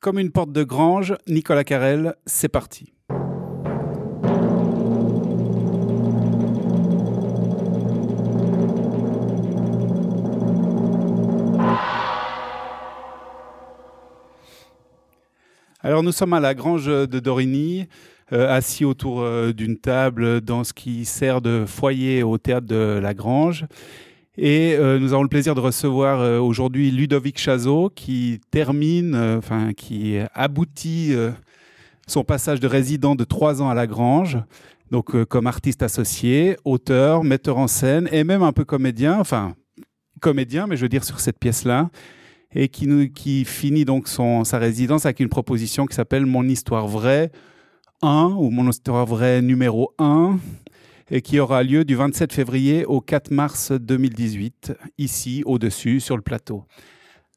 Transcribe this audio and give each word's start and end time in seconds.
Comme 0.00 0.18
une 0.18 0.32
porte 0.32 0.50
de 0.50 0.64
grange, 0.64 1.14
Nicolas 1.28 1.62
Carrel, 1.62 2.14
c'est 2.24 2.48
parti. 2.48 2.94
Alors 15.82 16.02
nous 16.02 16.12
sommes 16.12 16.32
à 16.32 16.40
la 16.40 16.54
grange 16.54 16.86
de 16.86 17.20
Dorigny, 17.20 17.86
euh, 18.32 18.48
assis 18.48 18.86
autour 18.86 19.20
euh, 19.20 19.52
d'une 19.52 19.76
table 19.76 20.40
dans 20.40 20.64
ce 20.64 20.72
qui 20.72 21.04
sert 21.04 21.42
de 21.42 21.66
foyer 21.66 22.22
au 22.22 22.38
théâtre 22.38 22.66
de 22.66 22.98
la 23.02 23.12
grange. 23.12 23.66
Et 24.36 24.74
euh, 24.74 24.98
nous 24.98 25.12
avons 25.12 25.24
le 25.24 25.28
plaisir 25.28 25.54
de 25.54 25.60
recevoir 25.60 26.20
euh, 26.20 26.38
aujourd'hui 26.38 26.90
Ludovic 26.90 27.38
Chazot 27.38 27.90
qui 27.90 28.40
termine, 28.50 29.14
euh, 29.14 29.38
enfin 29.38 29.72
qui 29.72 30.18
aboutit 30.34 31.14
son 32.06 32.24
passage 32.24 32.60
de 32.60 32.66
résident 32.66 33.14
de 33.14 33.24
trois 33.24 33.60
ans 33.60 33.70
à 33.70 33.74
la 33.74 33.86
Grange. 33.86 34.38
Donc 34.90 35.24
comme 35.24 35.46
artiste 35.46 35.82
associé, 35.82 36.56
auteur, 36.64 37.22
metteur 37.22 37.58
en 37.58 37.68
scène 37.68 38.08
et 38.12 38.24
même 38.24 38.42
un 38.42 38.52
peu 38.52 38.64
comédien, 38.64 39.18
enfin 39.18 39.54
comédien, 40.20 40.66
mais 40.66 40.76
je 40.76 40.82
veux 40.82 40.88
dire 40.88 41.04
sur 41.04 41.20
cette 41.20 41.38
pièce-là, 41.38 41.90
et 42.52 42.68
qui, 42.68 42.88
nous, 42.88 43.08
qui 43.08 43.44
finit 43.44 43.84
donc 43.84 44.08
son, 44.08 44.44
sa 44.44 44.58
résidence 44.58 45.06
avec 45.06 45.20
une 45.20 45.28
proposition 45.28 45.86
qui 45.86 45.94
s'appelle 45.94 46.26
Mon 46.26 46.48
histoire 46.48 46.88
vraie 46.88 47.30
1 48.02 48.34
ou 48.36 48.50
Mon 48.50 48.68
histoire 48.68 49.06
vraie 49.06 49.42
numéro 49.42 49.94
1 49.98 50.38
et 51.10 51.22
qui 51.22 51.40
aura 51.40 51.62
lieu 51.62 51.84
du 51.84 51.96
27 51.96 52.32
février 52.32 52.84
au 52.84 53.00
4 53.00 53.30
mars 53.30 53.72
2018, 53.72 54.72
ici, 54.98 55.42
au-dessus, 55.44 56.00
sur 56.00 56.16
le 56.16 56.22
plateau. 56.22 56.64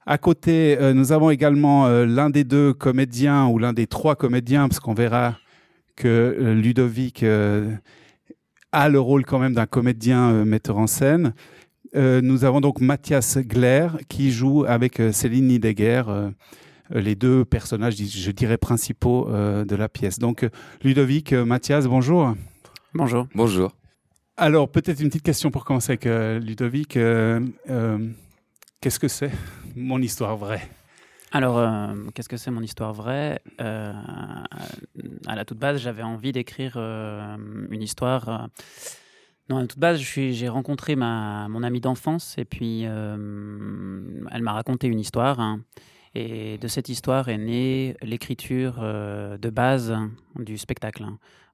À 0.05 0.17
côté, 0.17 0.77
euh, 0.79 0.93
nous 0.93 1.11
avons 1.13 1.29
également 1.29 1.87
euh, 1.87 2.05
l'un 2.05 2.29
des 2.29 2.43
deux 2.43 2.73
comédiens, 2.73 3.47
ou 3.47 3.57
l'un 3.57 3.73
des 3.73 3.87
trois 3.87 4.15
comédiens, 4.15 4.67
parce 4.67 4.79
qu'on 4.79 4.93
verra 4.93 5.37
que 5.95 6.07
euh, 6.07 6.53
Ludovic 6.53 7.23
a 8.71 8.89
le 8.89 8.99
rôle 8.99 9.23
quand 9.25 9.39
même 9.39 9.53
d'un 9.53 9.65
comédien 9.65 10.45
metteur 10.45 10.77
en 10.77 10.87
scène. 10.87 11.33
nous 11.93 12.43
avons 12.43 12.59
donc 12.59 12.81
Mathias 12.81 13.37
Gler, 13.37 13.87
qui 14.09 14.31
joue 14.31 14.65
avec 14.67 14.99
Céline 15.11 15.47
Nidegger 15.47 16.01
les 16.89 17.13
deux 17.13 17.45
personnages, 17.45 17.95
je 17.95 18.31
dirais, 18.31 18.57
principaux 18.57 19.27
de 19.29 19.75
la 19.75 19.89
pièce. 19.89 20.17
Donc, 20.17 20.49
Ludovic, 20.83 21.33
Mathias, 21.33 21.85
bonjour. 21.85 22.33
Bonjour. 22.95 23.27
Bonjour. 23.33 23.75
Alors, 24.37 24.69
peut-être 24.69 24.99
une 25.01 25.07
petite 25.07 25.23
question 25.23 25.49
pour 25.49 25.65
commencer 25.65 25.93
avec 25.93 26.05
euh, 26.05 26.39
Ludovic. 26.39 26.95
Euh, 26.95 27.39
euh, 27.67 27.97
qu'est-ce 28.81 28.99
que 28.99 29.07
c'est 29.07 29.31
mon 29.75 29.99
histoire 29.99 30.37
vraie? 30.37 30.61
Alors, 31.31 31.59
qu'est-ce 32.13 32.29
que 32.29 32.37
c'est 32.37 32.51
mon 32.51 32.61
histoire 32.61 32.93
vraie? 32.93 33.41
À 33.57 34.45
la 35.35 35.43
toute 35.45 35.57
base, 35.57 35.81
j'avais 35.81 36.03
envie 36.03 36.31
d'écrire 36.31 36.77
une 36.77 37.81
histoire. 37.81 38.49
Non, 39.49 39.57
à 39.57 39.61
la 39.61 39.67
toute 39.67 39.79
base, 39.79 39.99
j'ai 39.99 40.47
rencontré 40.47 40.95
ma, 40.95 41.47
mon 41.49 41.63
amie 41.63 41.81
d'enfance 41.81 42.35
et 42.37 42.45
puis 42.45 42.81
elle 42.83 43.17
m'a 44.43 44.53
raconté 44.53 44.85
une 44.85 44.99
histoire. 44.99 45.39
Hein. 45.39 45.61
et 46.13 46.59
de 46.59 46.67
cette 46.67 46.89
histoire 46.89 47.29
est 47.29 47.39
née 47.39 47.97
l'écriture 48.03 48.75
de 48.79 49.49
base 49.49 49.97
du 50.35 50.59
spectacle. 50.59 51.03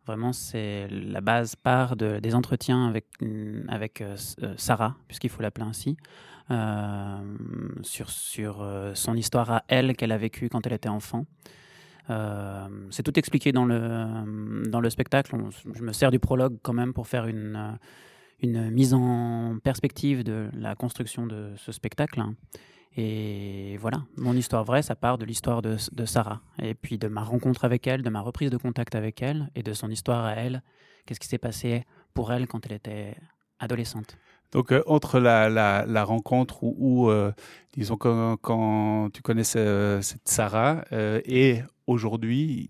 Hein. 0.10 0.16
Vraiment, 0.16 0.34
c'est 0.34 0.88
la 0.90 1.22
base 1.22 1.56
part 1.56 1.96
de, 1.96 2.20
des 2.20 2.36
entretiens 2.36 2.88
avec, 2.88 3.06
avec 3.68 4.02
euh, 4.02 4.16
euh, 4.44 4.54
Sarah, 4.58 4.96
puisqu'il 5.08 5.30
faut 5.30 5.42
l'appeler 5.42 5.68
ainsi, 5.68 5.98
euh, 6.52 7.18
sur, 7.82 8.10
sur 8.10 8.68
son 8.96 9.16
histoire 9.16 9.52
à 9.52 9.64
elle 9.68 9.96
qu'elle 9.96 10.12
a 10.12 10.18
vécue 10.18 10.50
quand 10.50 10.66
elle 10.66 10.74
était 10.74 10.90
enfant. 10.90 11.26
c'est 12.90 13.04
tout 13.04 13.18
expliqué 13.20 13.52
dans 13.52 13.66
le, 13.66 14.68
dans 14.70 14.82
le 14.82 14.90
spectacle. 14.90 15.36
je 15.76 15.84
me 15.84 15.94
sers 15.94 16.12
du 16.12 16.20
prologue 16.20 16.58
quand 16.64 16.74
même 16.74 16.94
pour 16.94 17.08
faire 17.08 17.28
une, 17.28 17.78
une 18.42 18.72
mise 18.72 18.96
en 18.96 19.60
perspective 19.64 20.24
de 20.24 20.50
la 20.54 20.74
construction 20.76 21.28
de 21.28 21.54
ce 21.56 21.72
spectacle. 21.72 22.24
Et 22.98 23.78
voilà, 23.78 24.04
mon 24.18 24.36
histoire 24.36 24.64
vraie, 24.64 24.82
ça 24.82 24.96
part 24.96 25.18
de 25.18 25.26
l'histoire 25.26 25.62
de, 25.62 25.78
Sarah, 26.06 26.42
et 26.62 26.74
puis 26.74 26.98
de 26.98 27.08
ma 27.08 27.24
rencontre 27.24 27.64
avec 27.66 27.88
elle, 27.88 28.02
de 28.02 28.10
ma 28.10 28.22
reprise 28.22 28.50
de 28.50 28.58
contact 28.58 28.96
avec 28.96 29.22
elle, 29.22 29.50
et 29.56 29.64
de 29.64 29.74
son 29.74 29.90
histoire 29.90 30.26
à 30.26 30.34
elle. 30.34 30.64
Qu'est-ce 31.06 31.20
qui 31.20 31.28
s'est 31.28 31.38
passé 31.38 31.86
pour 32.14 32.34
elle 32.34 32.48
quand 32.48 32.66
elle 32.66 32.74
était 32.74 33.16
adolescente? 33.60 34.18
Donc, 34.52 34.72
euh, 34.72 34.82
entre 34.88 35.20
la, 35.20 36.04
rencontre 36.04 36.64
où, 36.64 37.10
euh, 37.10 37.32
disons, 37.74 37.98
quand, 37.98 39.10
tu 39.14 39.22
connais 39.22 39.44
cette 39.44 40.28
Sarah 40.28 40.84
euh, 40.92 41.22
et 41.26 41.62
aujourd'hui, 41.86 42.70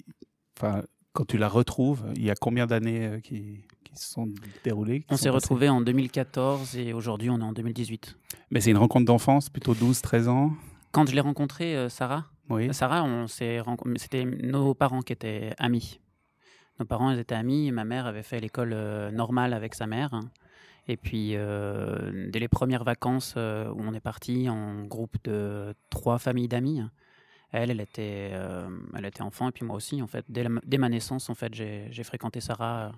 quand 0.60 1.26
tu 1.26 1.38
la 1.38 1.48
retrouves, 1.48 2.04
il 2.16 2.24
y 2.24 2.30
a 2.30 2.36
combien 2.36 2.68
d'années 2.68 3.22
qui 3.24 3.66
se 4.00 4.12
sont 4.14 4.30
déroulées 4.64 5.06
On 5.10 5.18
s'est 5.18 5.30
retrouvés 5.30 5.70
en 5.70 5.82
2014 5.82 6.76
et 6.78 6.94
aujourd'hui, 6.94 7.30
on 7.30 7.40
est 7.40 7.44
en 7.44 7.54
2018. 7.54 8.16
Mais 8.52 8.62
c'est 8.62 8.72
une 8.72 8.78
rencontre 8.78 9.06
d'enfance, 9.06 9.50
plutôt 9.50 9.74
12-13 9.74 10.28
ans? 10.28 10.54
Quand 10.92 11.08
je 11.08 11.14
l'ai 11.14 11.22
rencontrée, 11.22 11.76
euh, 11.76 11.90
Sarah, 11.90 12.26
oui. 12.50 12.74
Sarah, 12.74 13.04
on 13.04 13.28
s'est 13.28 13.62
c'était 13.98 14.26
nos 14.26 14.74
parents 14.74 15.02
qui 15.02 15.14
étaient 15.14 15.54
amis. 15.60 16.00
Nos 16.80 16.86
parents 16.86 17.12
ils 17.12 17.20
étaient 17.20 17.36
amis. 17.36 17.72
Ma 17.72 17.86
mère 17.86 18.08
avait 18.08 18.24
fait 18.24 18.40
l'école 18.40 18.74
euh, 18.74 19.12
normale 19.12 19.54
avec 19.54 19.76
sa 19.76 19.86
mère. 19.86 20.20
Et 20.88 20.98
puis, 20.98 21.34
euh, 21.36 22.30
dès 22.32 22.40
les 22.40 22.48
premières 22.48 22.84
vacances 22.84 23.36
où 23.36 23.80
on 23.80 23.94
est 23.94 24.00
parti 24.00 24.50
en 24.50 24.86
groupe 24.86 25.18
de 25.24 25.76
trois 25.92 26.18
familles 26.18 26.48
d'amis, 26.48 26.82
elle, 27.52 27.70
elle 27.70 27.82
était, 27.82 28.32
elle 28.96 29.06
était 29.06 29.22
enfant 29.22 29.50
et 29.50 29.52
puis 29.52 29.64
moi 29.64 29.76
aussi. 29.76 30.02
En 30.02 30.08
fait, 30.08 30.26
dès, 30.30 30.48
dès 30.66 30.80
ma 30.80 30.90
naissance, 30.90 31.30
en 31.30 31.36
fait, 31.36 31.54
j'ai 31.54 32.04
fréquenté 32.04 32.42
Sarah 32.42 32.92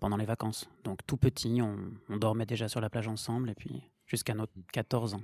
pendant 0.00 0.16
les 0.16 0.24
vacances. 0.24 0.68
Donc 0.84 1.00
tout 1.06 1.16
petit, 1.16 1.60
on, 1.62 1.76
on, 2.08 2.16
dormait 2.16 2.46
déjà 2.46 2.68
sur 2.68 2.80
la 2.80 2.88
plage 2.88 3.08
ensemble 3.08 3.50
et 3.50 3.54
puis 3.54 3.82
jusqu'à 4.06 4.34
nos 4.34 4.46
14 4.72 5.14
ans. 5.14 5.22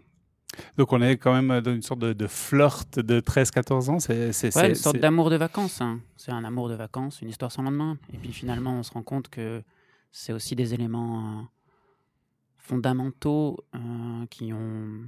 Donc 0.76 0.92
on 0.92 1.00
est 1.00 1.16
quand 1.16 1.32
même 1.32 1.60
dans 1.60 1.74
une 1.74 1.82
sorte 1.82 2.00
de, 2.00 2.26
flirt 2.26 2.98
de 2.98 3.20
13-14 3.20 3.90
ans. 3.90 3.98
C'est 4.00 4.56
ouais, 4.56 4.68
une 4.68 4.74
sorte 4.74 4.98
d'amour 4.98 5.30
de 5.30 5.36
vacances. 5.36 5.80
Hein. 5.80 6.00
C'est 6.16 6.32
un 6.32 6.44
amour 6.44 6.68
de 6.68 6.74
vacances, 6.74 7.22
une 7.22 7.28
histoire 7.28 7.50
sans 7.50 7.62
lendemain. 7.62 7.98
Et 8.12 8.18
puis 8.18 8.32
finalement, 8.32 8.74
on 8.74 8.82
se 8.82 8.92
rend 8.92 9.02
compte 9.02 9.28
que 9.28 9.62
c'est 10.10 10.32
aussi 10.32 10.54
des 10.54 10.74
éléments 10.74 11.20
euh, 11.20 11.42
fondamentaux 12.58 13.58
euh, 13.74 14.26
qui, 14.30 14.52
ont, 14.52 15.06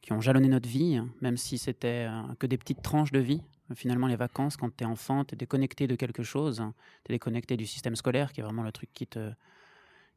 qui 0.00 0.12
ont 0.12 0.20
jalonné 0.20 0.48
notre 0.48 0.68
vie, 0.68 0.96
hein. 0.96 1.08
même 1.20 1.36
si 1.36 1.58
c'était 1.58 2.06
euh, 2.08 2.22
que 2.38 2.46
des 2.46 2.58
petites 2.58 2.82
tranches 2.82 3.12
de 3.12 3.18
vie. 3.18 3.42
Finalement, 3.74 4.06
les 4.06 4.16
vacances, 4.16 4.56
quand 4.56 4.74
tu 4.74 4.84
es 4.84 4.86
enfant, 4.86 5.24
tu 5.24 5.34
es 5.34 5.36
déconnecté 5.36 5.86
de 5.86 5.94
quelque 5.94 6.22
chose. 6.22 6.60
Hein. 6.60 6.74
Tu 7.04 7.12
es 7.12 7.14
déconnecté 7.14 7.56
du 7.56 7.66
système 7.66 7.96
scolaire, 7.96 8.32
qui 8.32 8.40
est 8.40 8.42
vraiment 8.42 8.62
le 8.62 8.72
truc 8.72 8.90
qui 8.94 9.06
te, 9.06 9.30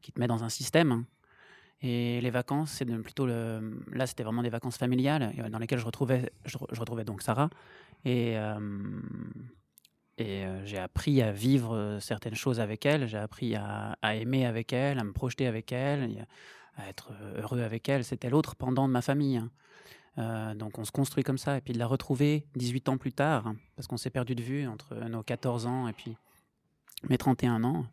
qui 0.00 0.12
te 0.12 0.20
met 0.20 0.26
dans 0.26 0.44
un 0.44 0.48
système. 0.48 1.04
Et 1.82 2.20
les 2.20 2.30
vacances, 2.30 2.70
c'est 2.70 2.84
plutôt 2.84 3.26
le. 3.26 3.82
Là, 3.92 4.06
c'était 4.06 4.22
vraiment 4.22 4.42
des 4.42 4.50
vacances 4.50 4.76
familiales 4.76 5.34
dans 5.50 5.58
lesquelles 5.58 5.80
je 5.80 5.84
retrouvais, 5.84 6.30
je, 6.44 6.56
retrouvais 6.78 7.04
donc 7.04 7.22
Sarah. 7.22 7.50
Et, 8.04 8.38
euh, 8.38 8.60
et 10.18 10.44
euh, 10.44 10.64
j'ai 10.64 10.78
appris 10.78 11.22
à 11.22 11.32
vivre 11.32 11.98
certaines 12.00 12.36
choses 12.36 12.60
avec 12.60 12.86
elle. 12.86 13.08
J'ai 13.08 13.18
appris 13.18 13.56
à, 13.56 13.96
aimer 14.14 14.46
avec 14.46 14.72
elle, 14.72 15.00
à 15.00 15.04
me 15.04 15.12
projeter 15.12 15.46
avec 15.46 15.72
elle, 15.72 16.26
à 16.76 16.88
être 16.88 17.12
heureux 17.36 17.62
avec 17.62 17.88
elle. 17.88 18.04
C'était 18.04 18.30
l'autre 18.30 18.54
pendant 18.54 18.86
de 18.86 18.92
ma 18.92 19.02
famille. 19.02 19.42
Euh, 20.18 20.54
donc 20.54 20.78
on 20.78 20.84
se 20.84 20.92
construit 20.92 21.24
comme 21.24 21.38
ça. 21.38 21.56
Et 21.56 21.60
puis 21.60 21.72
de 21.72 21.78
la 21.78 21.86
retrouver 21.86 22.46
18 22.56 22.88
ans 22.88 22.96
plus 22.98 23.12
tard, 23.12 23.52
parce 23.76 23.88
qu'on 23.88 23.96
s'est 23.96 24.10
perdu 24.10 24.34
de 24.34 24.42
vue 24.42 24.66
entre 24.66 24.94
nos 24.94 25.22
14 25.22 25.66
ans 25.66 25.88
et 25.88 25.92
puis 25.92 26.16
mes 27.08 27.18
31 27.18 27.64
ans. 27.64 27.86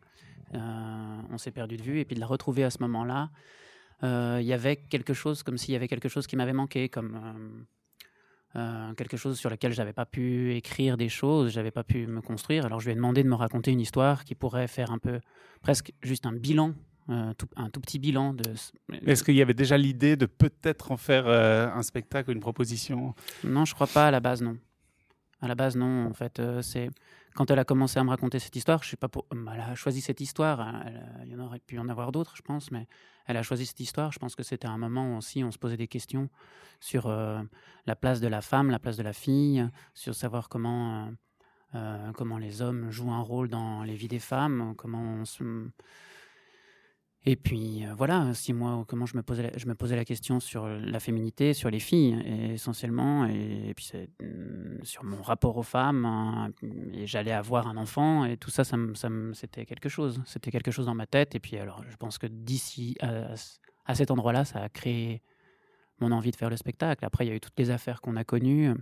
on 0.52 1.38
s'est 1.38 1.50
perdu 1.50 1.76
de 1.76 1.82
vue. 1.82 2.00
Et 2.00 2.04
puis 2.04 2.14
de 2.14 2.20
la 2.20 2.26
retrouver 2.26 2.64
à 2.64 2.70
ce 2.70 2.78
moment-là 2.82 3.30
euh, 4.02 4.38
il 4.40 4.46
y 4.46 4.52
avait 4.52 4.76
quelque 4.76 5.14
chose, 5.14 5.42
comme 5.42 5.58
s'il 5.58 5.72
y 5.72 5.76
avait 5.76 5.88
quelque 5.88 6.08
chose 6.08 6.26
qui 6.26 6.36
m'avait 6.36 6.52
manqué, 6.52 6.88
comme 6.88 7.66
euh, 8.56 8.58
euh, 8.58 8.94
quelque 8.94 9.16
chose 9.16 9.38
sur 9.38 9.50
lequel 9.50 9.72
j'avais 9.72 9.92
pas 9.92 10.06
pu 10.06 10.54
écrire 10.54 10.96
des 10.96 11.08
choses, 11.08 11.52
j'avais 11.52 11.70
pas 11.70 11.84
pu 11.84 12.06
me 12.06 12.20
construire. 12.20 12.64
Alors 12.64 12.80
je 12.80 12.86
lui 12.86 12.92
ai 12.92 12.94
demandé 12.94 13.22
de 13.22 13.28
me 13.28 13.34
raconter 13.34 13.72
une 13.72 13.80
histoire 13.80 14.24
qui 14.24 14.34
pourrait 14.34 14.68
faire 14.68 14.90
un 14.90 14.98
peu, 14.98 15.20
presque 15.60 15.92
juste 16.02 16.26
un 16.26 16.32
bilan 16.32 16.74
un 17.10 17.70
tout 17.70 17.80
petit 17.80 17.98
bilan 17.98 18.34
de. 18.34 18.44
Est-ce 19.06 19.24
qu'il 19.24 19.34
y 19.34 19.42
avait 19.42 19.54
déjà 19.54 19.76
l'idée 19.76 20.16
de 20.16 20.26
peut-être 20.26 20.92
en 20.92 20.96
faire 20.96 21.26
un 21.28 21.82
spectacle, 21.82 22.30
une 22.30 22.40
proposition? 22.40 23.14
Non, 23.44 23.64
je 23.64 23.74
crois 23.74 23.86
pas 23.86 24.08
à 24.08 24.10
la 24.10 24.20
base, 24.20 24.42
non. 24.42 24.56
À 25.40 25.48
la 25.48 25.54
base, 25.54 25.76
non. 25.76 26.06
En 26.06 26.14
fait, 26.14 26.40
c'est 26.62 26.90
quand 27.34 27.50
elle 27.50 27.58
a 27.58 27.64
commencé 27.64 27.98
à 27.98 28.04
me 28.04 28.10
raconter 28.10 28.38
cette 28.38 28.56
histoire, 28.56 28.82
je 28.82 28.90
sais 28.90 28.96
pas 28.96 29.08
pour, 29.08 29.26
elle 29.32 29.60
a 29.60 29.74
choisi 29.74 30.00
cette 30.00 30.20
histoire. 30.20 30.60
Hein, 30.60 30.84
il 31.24 31.32
y 31.32 31.34
en 31.34 31.40
aurait 31.40 31.60
pu 31.60 31.78
en 31.78 31.88
avoir 31.88 32.12
d'autres, 32.12 32.36
je 32.36 32.42
pense, 32.42 32.70
mais 32.70 32.86
elle 33.26 33.36
a 33.36 33.42
choisi 33.42 33.66
cette 33.66 33.80
histoire. 33.80 34.12
Je 34.12 34.18
pense 34.18 34.34
que 34.34 34.42
c'était 34.42 34.66
un 34.66 34.78
moment 34.78 35.16
aussi 35.16 35.44
où 35.44 35.46
on 35.46 35.50
se 35.52 35.58
posait 35.58 35.76
des 35.76 35.88
questions 35.88 36.28
sur 36.80 37.06
euh, 37.06 37.40
la 37.86 37.94
place 37.94 38.20
de 38.20 38.28
la 38.28 38.40
femme, 38.40 38.70
la 38.70 38.78
place 38.78 38.96
de 38.96 39.02
la 39.02 39.12
fille, 39.12 39.66
sur 39.94 40.14
savoir 40.14 40.48
comment, 40.48 41.06
euh, 41.06 41.10
euh, 41.76 42.12
comment 42.12 42.38
les 42.38 42.62
hommes 42.62 42.90
jouent 42.90 43.12
un 43.12 43.20
rôle 43.20 43.48
dans 43.48 43.84
les 43.84 43.94
vies 43.94 44.08
des 44.08 44.18
femmes, 44.18 44.74
comment 44.76 45.22
Et 47.26 47.36
puis 47.36 47.84
euh, 47.84 47.92
voilà, 47.94 48.32
si 48.32 48.54
moi, 48.54 48.82
comment 48.88 49.04
je 49.04 49.14
me, 49.14 49.22
posais 49.22 49.42
la, 49.42 49.50
je 49.58 49.66
me 49.66 49.74
posais 49.74 49.94
la 49.94 50.06
question 50.06 50.40
sur 50.40 50.66
la 50.66 51.00
féminité, 51.00 51.52
sur 51.52 51.68
les 51.68 51.78
filles 51.78 52.18
essentiellement, 52.54 53.26
et, 53.26 53.74
puis 53.76 53.92
mm, 54.20 54.84
sur 54.84 55.04
mon 55.04 55.20
rapport 55.20 55.58
aux 55.58 55.62
femmes, 55.62 56.06
hein, 56.06 56.50
et 56.94 57.06
j'allais 57.06 57.32
avoir 57.32 57.68
un 57.68 57.76
enfant, 57.76 58.24
et 58.24 58.38
tout 58.38 58.50
ça, 58.50 58.64
ça, 58.64 58.78
c'était 59.34 59.66
quelque 59.66 59.90
chose. 59.90 60.22
C'était 60.24 60.50
quelque 60.50 60.70
chose 60.70 60.86
dans 60.86 60.94
ma 60.94 61.06
tête. 61.06 61.34
Et 61.34 61.40
puis 61.40 61.58
alors, 61.58 61.84
je 61.90 61.96
pense 61.96 62.16
que 62.16 62.26
d'ici 62.26 62.96
à, 63.00 63.34
à, 63.84 63.94
cet 63.94 64.10
endroit-là, 64.10 64.46
ça 64.46 64.62
a 64.62 64.68
créé 64.70 65.22
mon 66.00 66.12
envie 66.12 66.30
de 66.30 66.36
faire 66.36 66.48
le 66.48 66.56
spectacle. 66.56 67.04
Après, 67.04 67.26
il 67.26 67.28
y 67.28 67.32
a 67.32 67.34
eu 67.34 67.40
toutes 67.40 67.58
les 67.58 67.68
affaires 67.70 68.00
qu'on 68.00 68.16
a 68.16 68.24
connues, 68.24 68.72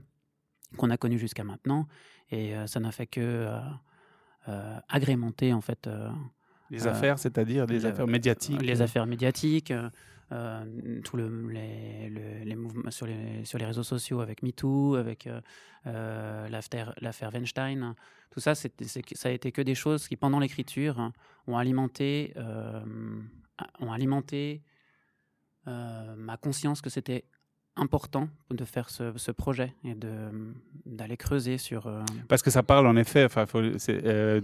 qu'on 0.76 0.90
a 0.90 0.96
connues 0.96 1.18
jusqu'à 1.18 1.42
maintenant, 1.42 1.88
et 2.30 2.54
euh, 2.54 2.68
ça 2.68 2.78
n'a 2.78 2.92
fait 2.92 3.08
que 3.08 3.48
euh, 4.48 4.80
agrémenter 4.88 5.52
en 5.52 5.60
fait 5.60 5.88
les 6.70 6.86
euh, 6.86 6.90
affaires, 6.90 7.18
c'est-à-dire 7.18 7.66
les 7.66 7.86
affaires 7.86 8.06
médiatiques 8.06 8.62
Les 8.62 8.82
affaires 8.82 9.06
médiatiques, 9.06 9.70
euh, 9.70 9.88
euh, 10.32 11.00
tous 11.04 11.16
le, 11.16 11.48
les, 11.50 12.44
les, 12.44 12.54
mouvements 12.54 12.90
sur 12.90 13.06
les, 13.06 13.44
sur 13.44 13.58
les 13.58 13.64
réseaux 13.64 13.82
sociaux 13.82 14.20
avec 14.20 14.42
MeToo, 14.42 14.96
avec 14.96 15.28
l'affaire 15.84 17.30
Weinstein. 17.32 17.94
Tout 18.30 18.40
ça, 18.40 18.54
ça 18.54 18.68
a 19.24 19.30
été 19.30 19.52
que 19.52 19.62
des 19.62 19.74
choses 19.74 20.06
qui, 20.06 20.16
pendant 20.16 20.38
l'écriture, 20.38 21.12
ont 21.46 21.56
alimenté, 21.56 22.34
ont 23.80 23.90
alimenté 23.90 24.62
ma 25.66 26.36
conscience 26.36 26.82
que 26.82 26.90
c'était 26.90 27.24
important 27.76 28.28
de 28.50 28.64
faire 28.64 28.90
ce, 28.90 29.16
ce, 29.16 29.30
projet 29.30 29.72
et 29.84 29.94
d'aller 30.84 31.16
creuser 31.16 31.56
sur... 31.56 31.90
Parce 32.28 32.42
que 32.42 32.50
ça 32.50 32.62
parle 32.62 32.86
en 32.86 32.96
effet, 32.96 33.24
enfin, 33.24 33.46
euh, 33.54 34.40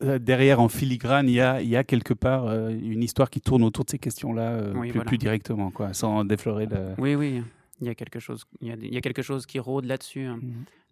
derrière, 0.00 0.60
en 0.60 0.68
filigrane, 0.68 1.28
il 1.28 1.34
y 1.34 1.40
a, 1.40 1.60
il 1.60 1.68
y 1.68 1.76
a 1.76 1.84
quelque 1.84 2.14
part 2.14 2.46
euh, 2.46 2.70
une 2.70 3.02
histoire 3.02 3.30
qui 3.30 3.40
tourne 3.40 3.62
autour 3.62 3.84
de 3.84 3.90
ces 3.90 3.98
questions-là 3.98 4.50
euh, 4.52 5.02
plus, 5.04 5.18
directement, 5.18 5.70
quoi, 5.70 5.92
sans 5.94 6.24
déflorer 6.24 6.66
le... 6.66 6.94
Oui, 6.98 7.14
oui. 7.14 7.42
Il 7.80 7.86
y 7.86 7.90
a 7.90 7.94
quelque 7.94 8.18
chose, 8.18 8.44
il 8.60 8.68
y 8.68 8.72
a, 8.72 8.74
il 8.74 8.92
y 8.92 8.96
a 8.96 9.00
quelque 9.00 9.22
chose 9.22 9.46
qui 9.46 9.60
rôde 9.60 9.84
là-dessus, 9.84 10.24
hein. 10.24 10.40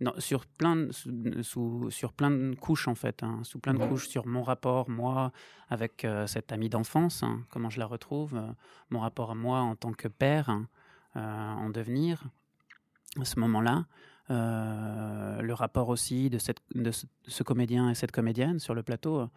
mhm. 0.00 0.12
sur 0.18 0.46
plein, 0.46 0.76
de, 0.76 1.42
sous, 1.42 1.90
sur 1.90 2.12
plein 2.12 2.30
de 2.30 2.54
couches 2.54 2.86
en 2.86 2.94
fait, 2.94 3.24
hein, 3.24 3.40
sous 3.42 3.58
plein 3.58 3.74
de 3.74 3.84
couches 3.84 4.08
sur 4.08 4.24
mon 4.24 4.44
rapport 4.44 4.88
moi 4.88 5.32
avec 5.68 6.06
cette 6.26 6.52
amie 6.52 6.68
d'enfance, 6.68 7.24
hein, 7.24 7.40
comment 7.50 7.70
je 7.70 7.80
la 7.80 7.86
retrouve, 7.86 8.40
mon 8.90 9.00
rapport 9.00 9.32
à 9.32 9.34
moi 9.34 9.62
en 9.62 9.74
tant 9.74 9.92
que 9.92 10.06
père 10.06 10.56
en 11.16 11.70
devenir, 11.70 12.22
à 13.20 13.24
ce 13.24 13.40
moment-là, 13.40 13.78
euh, 13.78 13.82
le 14.28 15.52
rapport 15.52 15.88
aussi 15.88 16.30
de, 16.30 16.38
cette, 16.38 16.58
de, 16.74 16.90
ce 16.90 17.42
comédien 17.42 17.90
et 17.90 17.94
cette 17.94 18.12
comédienne 18.12 18.58
sur 18.58 18.74
le 18.74 18.82
plateau. 18.82 19.28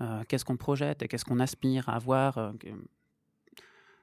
Euh, 0.00 0.22
qu'est-ce 0.28 0.44
qu'on 0.44 0.56
projette 0.56 1.02
et 1.02 1.08
qu'est-ce 1.08 1.24
qu'on 1.24 1.40
aspire 1.40 1.88
à 1.88 1.96
avoir 1.96 2.38
euh, 2.38 2.52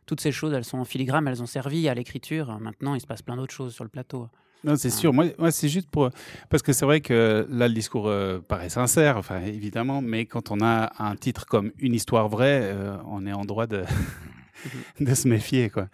Toutes 0.06 0.20
ces 0.20 0.32
choses, 0.32 0.54
elles 0.54 0.66
sont 0.66 0.78
en 0.78 0.86
filigrane, 0.86 1.28
elles 1.28 1.42
ont 1.42 1.48
servi 1.48 1.88
à 1.88 1.94
l'écriture. 1.94 2.60
Maintenant, 2.60 2.96
il 2.96 3.02
se 3.02 3.08
passe 3.08 3.22
plein 3.22 3.38
d'autres 3.38 3.54
choses 3.54 3.74
sur 3.74 3.86
le 3.86 3.90
plateau. 3.90 4.28
Non, 4.66 4.76
c'est 4.76 4.90
sûr. 4.90 5.14
Moi, 5.14 5.28
moi 5.38 5.52
c'est 5.52 5.70
juste 5.70 5.90
pour. 5.90 6.10
Parce 6.50 6.64
que 6.64 6.74
c'est 6.74 6.86
vrai 6.86 7.00
que 7.00 7.48
là, 7.50 7.68
le 7.68 7.74
discours 7.74 8.12
paraît 8.48 8.70
sincère, 8.70 9.16
enfin, 9.16 9.42
évidemment, 9.42 10.02
mais 10.02 10.26
quand 10.26 10.50
on 10.50 10.60
a 10.62 10.92
un 10.98 11.16
titre 11.16 11.46
comme 11.46 11.72
Une 11.78 11.94
histoire 11.94 12.30
vraie, 12.30 12.74
on 13.06 13.26
est 13.28 13.34
en 13.34 13.46
droit 13.46 13.68
de. 13.68 13.84
de 15.00 15.14
se 15.14 15.28
méfier, 15.28 15.70
quoi. 15.70 15.88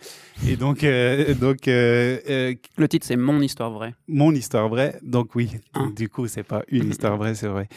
Et 0.47 0.55
donc, 0.55 0.83
euh, 0.83 1.33
donc 1.35 1.67
euh, 1.67 2.17
euh, 2.29 2.53
le 2.77 2.87
titre 2.87 3.05
c'est 3.05 3.15
Mon 3.15 3.39
histoire 3.41 3.71
vraie. 3.71 3.93
Mon 4.07 4.31
histoire 4.33 4.69
vraie. 4.69 4.99
Donc 5.03 5.35
oui, 5.35 5.51
hein. 5.73 5.91
du 5.95 6.09
coup, 6.09 6.27
c'est 6.27 6.43
pas 6.43 6.63
une 6.69 6.89
histoire 6.89 7.17
vraie, 7.17 7.35
c'est 7.35 7.47
vrai. 7.47 7.67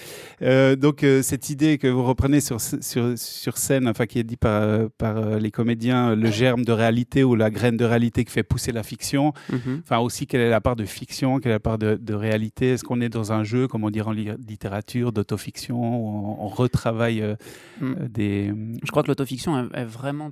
donc 0.76 1.04
cette 1.22 1.50
idée 1.50 1.78
que 1.78 1.88
vous 1.88 2.04
reprenez 2.04 2.40
sur 2.40 2.60
sur 2.60 3.18
sur 3.18 3.58
scène, 3.58 3.88
enfin 3.88 4.06
qui 4.06 4.18
est 4.18 4.24
dit 4.24 4.36
par 4.36 4.88
par 4.98 5.38
les 5.38 5.50
comédiens, 5.50 6.14
le 6.14 6.30
germe 6.30 6.64
de 6.64 6.72
réalité 6.72 7.24
ou 7.24 7.34
la 7.34 7.50
graine 7.50 7.76
de 7.76 7.84
réalité 7.84 8.24
qui 8.24 8.32
fait 8.32 8.42
pousser 8.42 8.72
la 8.72 8.82
fiction. 8.82 9.32
Mhm. 9.50 9.82
Enfin 9.82 9.98
aussi, 9.98 10.26
quelle 10.26 10.40
est 10.40 10.50
la 10.50 10.60
part 10.60 10.76
de 10.76 10.84
fiction, 10.84 11.38
quelle 11.38 11.52
est 11.52 11.56
la 11.56 11.60
part 11.60 11.78
de, 11.78 11.96
de 12.00 12.14
réalité? 12.14 12.72
Est-ce 12.72 12.84
qu'on 12.84 13.00
est 13.00 13.08
dans 13.08 13.32
un 13.32 13.44
jeu, 13.44 13.68
comme 13.68 13.84
on 13.84 13.90
dirait 13.90 14.08
en 14.08 14.12
littérature, 14.12 15.12
d'autofiction, 15.12 15.76
où 15.76 16.36
on, 16.40 16.48
retravaille 16.48 17.36
mm. 17.80 17.94
des. 18.08 18.52
Je 18.82 18.90
crois 18.90 19.02
que 19.02 19.08
l'autofiction 19.08 19.68
est 19.72 19.84
vraiment 19.84 20.24
euh, 20.24 20.30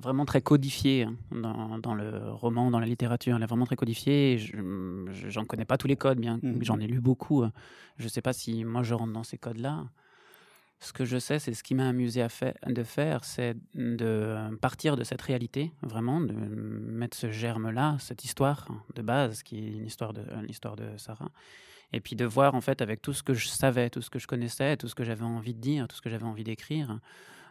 vraiment 0.00 0.24
très 0.24 0.40
codifiée 0.40 1.04
hein, 1.04 1.16
dans, 1.30 1.78
dans, 1.78 1.94
le 1.94 2.30
roman, 2.30 2.70
dans 2.70 2.80
la 2.80 2.86
littérature. 2.86 3.36
Elle 3.36 3.42
est 3.42 3.46
vraiment 3.46 3.66
très 3.66 3.76
codifiée. 3.76 4.38
J'en 5.28 5.44
connais 5.44 5.64
pas 5.64 5.76
tous 5.76 5.86
les 5.86 5.96
codes, 5.96 6.18
bien 6.18 6.40
mhm. 6.42 6.62
j'en 6.62 6.80
ai 6.80 6.86
lu 6.86 7.00
beaucoup. 7.00 7.44
Je 7.98 8.04
ne 8.04 8.08
sais 8.08 8.22
pas 8.22 8.32
si 8.32 8.64
moi 8.64 8.82
je 8.82 8.94
rentre 8.94 9.12
dans 9.12 9.24
ces 9.24 9.38
codes-là. 9.38 9.84
Ce 10.82 10.94
que 10.94 11.04
je 11.04 11.18
sais, 11.18 11.38
c'est 11.38 11.52
ce 11.52 11.62
qui 11.62 11.74
m'a 11.74 11.86
amusé 11.86 12.22
à 12.22 12.28
de 12.66 12.82
faire, 12.84 13.22
c'est 13.24 13.54
de 13.74 14.56
partir 14.62 14.96
de 14.96 15.04
cette 15.04 15.20
réalité, 15.20 15.72
vraiment, 15.82 16.22
de 16.22 16.32
mettre 16.32 17.18
ce 17.18 17.30
germe-là, 17.30 17.96
cette 17.98 18.24
histoire 18.24 18.66
de 18.94 19.02
base, 19.02 19.42
qui 19.42 19.58
est 19.58 19.72
une 19.72 19.84
histoire 19.84 20.14
de 20.14 20.22
l'histoire 20.42 20.76
de 20.76 20.96
Sarah, 20.96 21.30
et 21.92 22.00
puis 22.00 22.16
de 22.16 22.24
voir 22.24 22.54
en 22.54 22.62
fait 22.62 22.80
avec 22.80 23.02
tout 23.02 23.12
ce 23.12 23.22
que 23.22 23.34
je 23.34 23.46
savais, 23.46 23.90
tout 23.90 24.00
ce 24.00 24.08
que 24.08 24.18
je 24.18 24.26
connaissais, 24.26 24.78
tout 24.78 24.88
ce 24.88 24.94
que 24.94 25.04
j'avais 25.04 25.24
envie 25.24 25.52
de 25.52 25.60
dire, 25.60 25.86
tout 25.86 25.96
ce 25.96 26.00
que 26.00 26.08
j'avais 26.08 26.24
envie 26.24 26.44
d'écrire, 26.44 26.98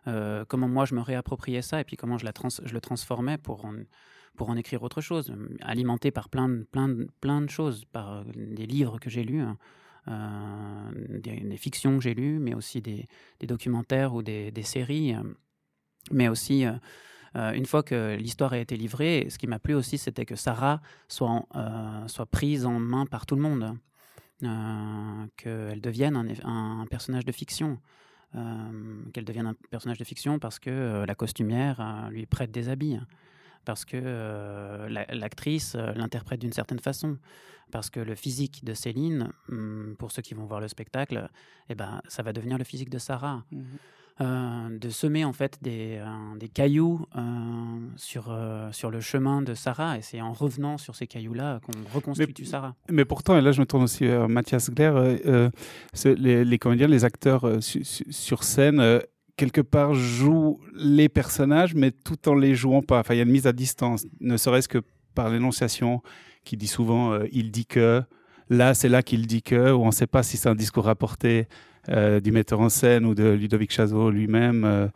euh, 0.08 0.46
comment 0.48 0.68
moi 0.68 0.86
je 0.86 0.96
me 0.96 1.02
réappropriais 1.02 1.62
ça 1.62 1.82
et 1.82 1.84
puis 1.84 1.98
comment 1.98 2.18
je, 2.18 2.26
le 2.26 2.82
transformais 2.82 3.38
pour 3.38 3.66
en, 3.66 4.56
écrire 4.56 4.84
autre 4.84 5.02
chose, 5.02 5.34
alimenté 5.62 6.12
par 6.12 6.30
plein 6.30 6.48
de, 6.48 7.50
choses, 7.50 7.86
par 7.86 8.14
euh, 8.14 8.24
des 8.36 8.66
livres 8.66 9.00
que 9.00 9.10
j'ai 9.10 9.24
lus. 9.24 9.42
Hein, 9.42 9.58
euh, 10.08 11.20
des, 11.20 11.58
fictions 11.58 11.98
que 11.98 12.04
j'ai 12.04 12.14
lues, 12.14 12.40
mais 12.40 12.56
aussi 12.56 12.82
des, 12.82 13.08
documentaires 13.42 14.14
ou 14.14 14.24
des, 14.24 14.52
séries. 14.64 15.14
mais 16.12 16.30
aussi, 16.30 16.66
une 17.36 17.66
fois 17.66 17.84
que 17.84 18.16
l'histoire 18.16 18.54
a 18.54 18.58
été 18.58 18.78
livrée, 18.78 19.28
ce 19.30 19.38
qui 19.38 19.46
m'a 19.46 19.60
plu 19.60 19.76
aussi, 19.76 19.98
c'était 19.98 20.26
que 20.26 20.36
Sarah 20.36 20.82
soit, 21.10 21.46
prise 22.32 22.66
en 22.66 22.80
main 22.80 23.06
par 23.06 23.26
tout 23.26 23.36
le 23.36 23.42
monde, 23.42 23.78
qu'elle 25.36 25.82
devienne 25.82 26.16
un, 26.44 26.86
personnage 26.90 27.26
de 27.26 27.34
fiction. 27.34 27.80
Euh, 28.36 29.02
qu'elle 29.12 29.26
devienne 29.26 29.48
un 29.48 29.56
personnage 29.72 29.98
de 29.98 30.04
fiction 30.04 30.38
parce 30.38 30.60
que 30.60 30.70
euh, 30.70 31.06
la 31.08 31.16
costumière 31.16 31.82
euh, 31.82 32.12
lui 32.12 32.28
prête 32.28 32.52
des 32.52 32.70
habits, 32.70 33.00
parce 33.66 33.86
que 33.86 33.98
l'actrice 34.88 35.76
l'interprète 35.76 36.40
d'une 36.40 36.54
certaine 36.54 36.78
façon, 36.78 37.18
parce 37.72 37.90
que 37.90 38.00
le 38.00 38.14
physique 38.14 38.64
de 38.64 38.76
Céline, 38.76 39.30
hmm, 39.48 39.96
pour 39.96 40.12
ceux 40.12 40.22
qui 40.22 40.36
vont 40.36 40.46
voir 40.46 40.60
le 40.60 40.68
spectacle, 40.68 41.28
eh 41.70 41.76
ben, 41.76 42.04
ça 42.08 42.22
va 42.22 42.32
devenir 42.32 42.60
le 42.60 42.64
physique 42.64 42.90
de 42.92 43.00
Sarah. 43.00 43.44
Mmh 43.52 43.64
de 44.20 44.90
semer 44.90 45.24
en 45.24 45.34
fait 45.34 45.58
des, 45.62 45.98
euh, 46.00 46.38
des 46.38 46.50
cailloux 46.50 47.06
euh, 47.16 47.22
sur, 47.96 48.36
sur 48.72 48.92
le 48.92 49.00
chemin 49.00 49.42
de 49.42 49.54
Sarah. 49.54 49.98
Et 49.98 50.02
c'est 50.02 50.22
en 50.22 50.34
revenant 50.34 50.78
sur 50.78 50.96
ces 50.96 51.08
cailloux-là 51.08 51.62
qu'on 51.64 51.96
reconstitue 51.96 52.46
Sarah. 52.46 52.76
Mais 52.90 53.06
pourtant, 53.06 53.38
et 53.38 53.42
là 53.42 53.52
je 53.52 53.62
me 53.62 53.66
tourne 53.66 53.84
aussi 53.84 54.06
vers 54.06 54.28
Mathias 54.28 54.70
Gler, 54.70 55.20
les, 56.04 56.46
les, 56.46 56.60
comédiens, 56.60 56.88
les 56.88 57.06
acteurs 57.06 57.48
sur 57.62 58.44
scène 58.44 59.02
quelque 59.38 59.62
part 59.62 59.94
jouent 59.94 60.60
les 60.76 61.08
personnages, 61.08 61.74
mais 61.74 61.92
tout 61.92 62.28
en 62.28 62.36
les 62.36 62.56
jouant 62.56 62.82
pas. 62.82 63.00
Enfin, 63.00 63.14
il 63.14 63.18
y 63.18 63.22
a 63.22 63.24
une 63.24 63.32
mise 63.32 63.48
à 63.48 63.54
distance, 63.54 64.06
ne 64.20 64.36
serait-ce 64.36 64.68
que 64.68 64.80
par 65.16 65.30
l'énonciation 65.30 66.02
qui 66.44 66.58
dit 66.58 66.68
souvent 66.68 67.18
il 67.32 67.52
dit 67.52 67.66
que. 67.66 68.04
Là, 68.52 68.74
c'est 68.74 68.90
là 68.90 69.04
qu'il 69.04 69.28
dit 69.28 69.44
que, 69.44 69.72
ou 69.72 69.84
on 69.84 69.88
ne 69.88 69.92
sait 69.92 70.08
pas 70.08 70.24
si 70.24 70.36
c'est 70.36 70.50
un 70.50 70.56
discours 70.56 70.86
rapporté 70.86 71.42
euh, 71.42 71.44
du 71.88 72.32
metteur 72.32 72.60
en 72.60 72.70
scène 72.70 73.06
ou 73.06 73.16
de 73.16 73.30
Ludovic 73.30 73.72
Chazot 73.72 74.12
lui-même, 74.12 74.64
euh, 74.66 74.88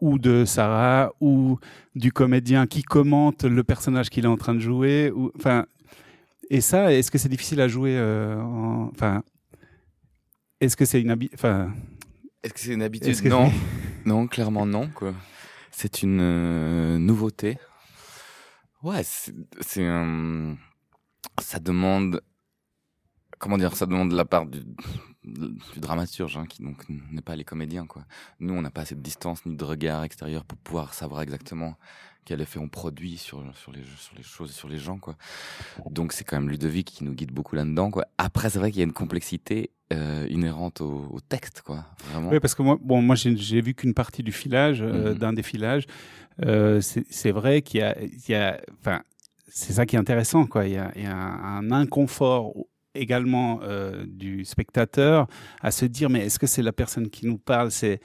ou 0.00 0.18
de 0.18 0.44
Sarah, 0.44 1.12
ou 1.20 1.58
du 1.94 2.12
comédien 2.12 2.66
qui 2.66 2.82
commente 2.82 3.44
le 3.44 3.64
personnage 3.64 4.10
qu'il 4.10 4.24
est 4.24 4.28
en 4.28 4.36
train 4.36 4.54
de 4.54 4.60
jouer. 4.60 5.10
Ou, 5.10 5.32
enfin, 5.36 5.66
et 6.50 6.60
ça, 6.60 6.92
est-ce 6.92 7.10
que 7.10 7.18
c'est 7.18 7.28
difficile 7.28 7.60
à 7.60 7.68
jouer 7.68 7.96
euh, 7.96 8.40
Enfin, 8.92 9.22
est-ce 10.60 10.76
que 10.76 10.84
c'est 10.84 11.00
une 11.00 11.10
habitude 11.10 11.34
enfin, 11.34 11.72
Est-ce 12.42 12.54
que 12.54 12.60
c'est 12.60 12.74
une 12.74 12.82
habitude? 12.82 13.24
Non, 13.24 13.50
non, 14.04 14.26
clairement 14.26 14.66
non. 14.66 14.88
Quoi. 14.94 15.14
C'est 15.70 16.02
une 16.02 16.98
nouveauté. 16.98 17.58
Ouais, 18.82 19.02
c'est 19.04 19.84
un. 19.84 20.56
Ça 21.40 21.58
demande. 21.58 22.22
Comment 23.40 23.56
dire 23.56 23.74
Ça 23.74 23.86
demande 23.86 24.10
de 24.10 24.16
la 24.16 24.26
part 24.26 24.46
du, 24.46 24.60
du 25.24 25.80
dramaturge, 25.80 26.36
hein, 26.36 26.44
qui 26.46 26.62
donc 26.62 26.84
n'est 26.88 27.22
pas 27.22 27.34
les 27.36 27.44
comédiens. 27.44 27.86
Quoi. 27.86 28.04
Nous, 28.38 28.52
on 28.52 28.60
n'a 28.60 28.70
pas 28.70 28.84
cette 28.84 29.00
distance 29.00 29.44
ni 29.46 29.56
de 29.56 29.64
regard 29.64 30.04
extérieur 30.04 30.44
pour 30.44 30.58
pouvoir 30.58 30.92
savoir 30.92 31.22
exactement 31.22 31.74
quel 32.26 32.42
effet 32.42 32.58
on 32.58 32.68
produit 32.68 33.16
sur, 33.16 33.42
sur, 33.56 33.72
les, 33.72 33.82
sur 33.96 34.14
les 34.14 34.22
choses 34.22 34.50
et 34.50 34.52
sur 34.52 34.68
les 34.68 34.76
gens. 34.76 34.98
Quoi. 34.98 35.16
Donc 35.88 36.12
c'est 36.12 36.22
quand 36.22 36.38
même 36.38 36.50
Ludovic 36.50 36.86
qui 36.86 37.02
nous 37.02 37.14
guide 37.14 37.32
beaucoup 37.32 37.56
là-dedans. 37.56 37.90
Quoi. 37.90 38.06
Après, 38.18 38.50
c'est 38.50 38.58
vrai 38.58 38.70
qu'il 38.70 38.80
y 38.80 38.82
a 38.82 38.86
une 38.86 38.92
complexité 38.92 39.70
euh, 39.94 40.26
inhérente 40.28 40.82
au, 40.82 41.18
texte. 41.26 41.62
Quoi, 41.62 41.86
vraiment. 42.10 42.28
Oui, 42.28 42.40
parce 42.40 42.54
que 42.54 42.62
moi, 42.62 42.78
bon, 42.78 43.00
moi 43.00 43.16
j'ai 43.16 43.62
vu 43.62 43.74
qu'une 43.74 43.94
partie 43.94 44.22
du 44.22 44.32
filage, 44.32 44.82
euh, 44.82 45.14
mm-hmm. 45.14 45.18
d'un 45.18 45.32
des 45.32 45.42
filages. 45.42 45.86
Euh, 46.44 46.80
c'est 46.82 47.32
vrai 47.32 47.62
qu'il 47.62 47.80
y 47.80 47.82
a... 47.82 47.96
Il 48.00 48.28
y 48.28 48.34
a 48.34 48.60
enfin, 48.80 49.02
c'est 49.48 49.72
ça 49.72 49.86
qui 49.86 49.96
est 49.96 49.98
intéressant. 49.98 50.46
Quoi. 50.46 50.66
Il 50.66 50.74
y 50.74 50.76
a, 50.76 50.92
il 50.94 51.02
y 51.02 51.06
a 51.06 51.16
un, 51.16 51.72
un 51.72 51.72
inconfort 51.72 52.52
également 52.94 53.60
du 54.06 54.44
spectateur 54.44 55.26
à 55.60 55.70
se 55.70 55.84
dire 55.84 56.10
mais 56.10 56.26
est-ce 56.26 56.38
que 56.38 56.46
c'est 56.46 56.62
la 56.62 56.72
personne 56.72 57.10
qui 57.10 57.26
nous 57.26 57.38
parle? 57.38 57.70
C'est 57.70 58.00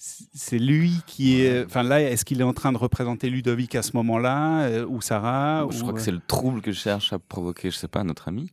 c'est 0.00 0.60
lui 0.60 0.92
qui 1.06 1.40
est. 1.40 1.64
Enfin 1.64 1.82
là, 1.82 2.00
est-ce 2.00 2.24
qu'il 2.24 2.40
est 2.40 2.44
en 2.44 2.52
train 2.52 2.72
de 2.72 2.78
représenter 2.78 3.30
Ludovic 3.30 3.74
à 3.74 3.82
ce 3.82 3.96
moment-là 3.96 4.84
ou 4.86 5.00
Sarah 5.00 5.66
Je 5.70 5.80
crois 5.80 5.92
que 5.92 6.00
c'est 6.00 6.12
le 6.12 6.20
trouble 6.24 6.60
que 6.60 6.72
cherche 6.72 7.12
à 7.12 7.18
provoquer, 7.18 7.72
je 7.72 7.76
sais 7.76 7.88
pas, 7.88 8.04
notre 8.04 8.28
ami 8.28 8.52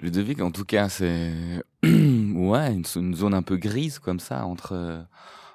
Ludovic. 0.00 0.40
En 0.40 0.50
tout 0.50 0.64
cas, 0.64 0.88
c'est 0.88 1.32
ouais 1.84 2.74
une, 2.74 3.14
zone 3.14 3.34
un 3.34 3.42
peu 3.42 3.56
grise 3.56 4.00
comme 4.00 4.18
ça 4.18 4.44
entre 4.44 5.06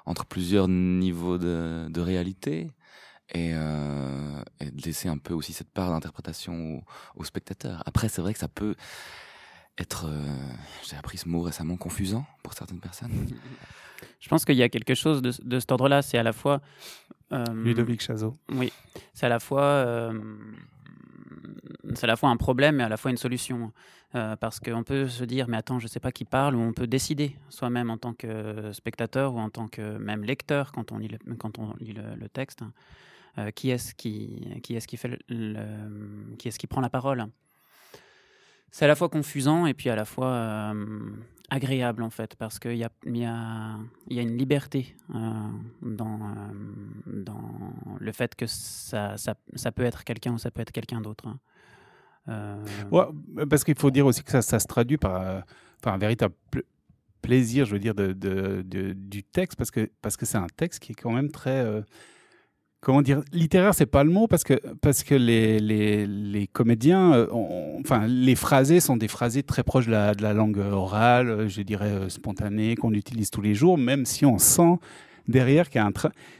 entre 0.06 0.24
plusieurs 0.24 0.68
niveaux 0.68 1.36
de, 1.36 1.86
de 1.90 2.00
réalité 2.00 2.70
et, 3.34 3.50
euh, 3.52 4.42
et, 4.58 4.70
de 4.70 4.82
laisser 4.82 5.10
un 5.10 5.18
peu 5.18 5.34
aussi 5.34 5.52
cette 5.52 5.70
part 5.70 5.90
d'interprétation 5.90 6.78
au, 6.78 7.20
au, 7.20 7.24
spectateur. 7.24 7.82
Après, 7.84 8.08
c'est 8.08 8.22
vrai 8.22 8.32
que 8.32 8.38
ça 8.38 8.48
peut 8.48 8.74
être, 9.78 10.06
euh, 10.06 10.24
j'ai 10.88 10.96
appris 10.96 11.18
ce 11.18 11.28
mot 11.28 11.40
récemment, 11.40 11.76
confusant 11.76 12.26
pour 12.42 12.54
certaines 12.54 12.80
personnes. 12.80 13.12
Je 14.20 14.28
pense 14.28 14.44
qu'il 14.44 14.56
y 14.56 14.62
a 14.62 14.68
quelque 14.68 14.94
chose 14.94 15.22
de, 15.22 15.32
de 15.42 15.60
cet 15.60 15.72
ordre-là. 15.72 16.02
C'est 16.02 16.18
à 16.18 16.22
la 16.22 16.32
fois. 16.32 16.60
Euh, 17.32 17.44
Ludovic 17.52 18.00
Chazot. 18.00 18.36
Oui, 18.50 18.72
c'est 19.14 19.26
à 19.26 19.28
la 19.28 19.40
fois. 19.40 19.62
Euh, 19.62 20.20
c'est 21.94 22.04
à 22.04 22.06
la 22.08 22.16
fois 22.16 22.30
un 22.30 22.36
problème 22.36 22.80
et 22.80 22.84
à 22.84 22.88
la 22.88 22.96
fois 22.96 23.10
une 23.10 23.16
solution. 23.16 23.72
Euh, 24.14 24.36
parce 24.36 24.58
qu'on 24.58 24.84
peut 24.84 25.06
se 25.06 25.22
dire, 25.24 25.48
mais 25.48 25.58
attends, 25.58 25.78
je 25.78 25.84
ne 25.84 25.88
sais 25.88 26.00
pas 26.00 26.12
qui 26.12 26.24
parle, 26.24 26.56
ou 26.56 26.60
on 26.60 26.72
peut 26.72 26.86
décider 26.86 27.36
soi-même 27.50 27.90
en 27.90 27.98
tant 27.98 28.14
que 28.14 28.72
spectateur 28.72 29.34
ou 29.34 29.38
en 29.38 29.50
tant 29.50 29.68
que 29.68 29.98
même 29.98 30.24
lecteur 30.24 30.72
quand 30.72 30.92
on 30.92 30.98
lit 30.98 31.08
le, 31.08 31.34
quand 31.34 31.58
on 31.58 31.74
lit 31.78 31.92
le, 31.92 32.28
texte, 32.30 32.62
euh, 33.36 33.50
qui 33.50 33.68
est-ce 33.68 33.94
qui, 33.94 34.58
qui, 34.62 34.76
est 34.76 34.86
qui, 34.86 34.96
fait 34.96 35.18
le, 35.28 36.36
qui, 36.38 36.48
est 36.48 36.56
qui 36.56 36.66
prend 36.66 36.80
la 36.80 36.88
parole? 36.88 37.26
C'est 38.70 38.84
à 38.84 38.88
la 38.88 38.94
fois 38.94 39.08
confusant 39.08 39.66
et 39.66 39.74
puis 39.74 39.90
à 39.90 39.96
la 39.96 40.04
fois 40.04 40.28
euh, 40.28 41.10
agréable 41.50 42.02
en 42.02 42.10
fait, 42.10 42.36
parce 42.36 42.58
qu'il 42.58 42.76
y 42.76 42.84
a, 42.84 42.90
y, 43.06 43.24
a, 43.24 43.76
y 44.08 44.18
a 44.18 44.22
une 44.22 44.36
liberté 44.36 44.94
dans, 45.82 46.18
dans 47.06 47.74
le 47.98 48.12
fait 48.12 48.34
que 48.34 48.46
ça, 48.46 49.16
ça, 49.16 49.34
ça 49.54 49.72
peut 49.72 49.84
être 49.84 50.04
quelqu'un 50.04 50.34
ou 50.34 50.38
ça 50.38 50.50
peut 50.50 50.60
être 50.60 50.72
quelqu'un 50.72 51.00
d'autre. 51.00 51.26
Euh, 52.28 52.62
ouais, 52.90 53.04
parce 53.48 53.64
qu'il 53.64 53.78
faut 53.78 53.90
dire 53.90 54.06
aussi 54.06 54.22
que 54.22 54.30
ça, 54.30 54.42
ça 54.42 54.58
se 54.58 54.66
traduit 54.66 54.98
par, 54.98 55.22
euh, 55.22 55.40
par 55.80 55.94
un 55.94 55.98
véritable 55.98 56.34
plaisir, 57.22 57.64
je 57.64 57.72
veux 57.72 57.78
dire, 57.78 57.94
de, 57.94 58.12
de, 58.12 58.92
du 58.92 59.22
texte, 59.22 59.56
parce 59.56 59.70
que 59.70 59.90
parce 60.02 60.16
que 60.16 60.26
c'est 60.26 60.38
un 60.38 60.46
texte 60.56 60.80
qui 60.80 60.92
est 60.92 60.94
quand 60.94 61.12
même 61.12 61.30
très 61.30 61.64
euh, 61.64 61.80
comment 62.80 63.02
dire 63.02 63.22
littéraire, 63.32 63.74
c'est 63.74 63.86
pas 63.86 64.04
le 64.04 64.10
mot, 64.10 64.26
parce 64.28 64.44
que 64.44 65.14
les, 65.14 66.48
comédiens, 66.52 67.26
enfin 67.80 68.06
les 68.06 68.34
phrasés 68.34 68.80
sont 68.80 68.96
des 68.96 69.08
phrasés 69.08 69.42
très 69.42 69.62
proches 69.62 69.86
de 69.86 69.92
la, 69.92 70.14
de 70.14 70.22
la 70.22 70.32
langue 70.32 70.58
orale, 70.58 71.48
je 71.48 71.62
dirais 71.62 72.08
spontanée, 72.08 72.76
qu'on 72.76 72.92
utilise 72.92 73.30
tous 73.30 73.42
les 73.42 73.54
jours, 73.54 73.78
même 73.78 74.04
si 74.04 74.24
on 74.24 74.38
sent 74.38 74.78
derrière 75.28 75.68
qui 75.68 75.78
a 75.78 75.86
un. 75.86 75.92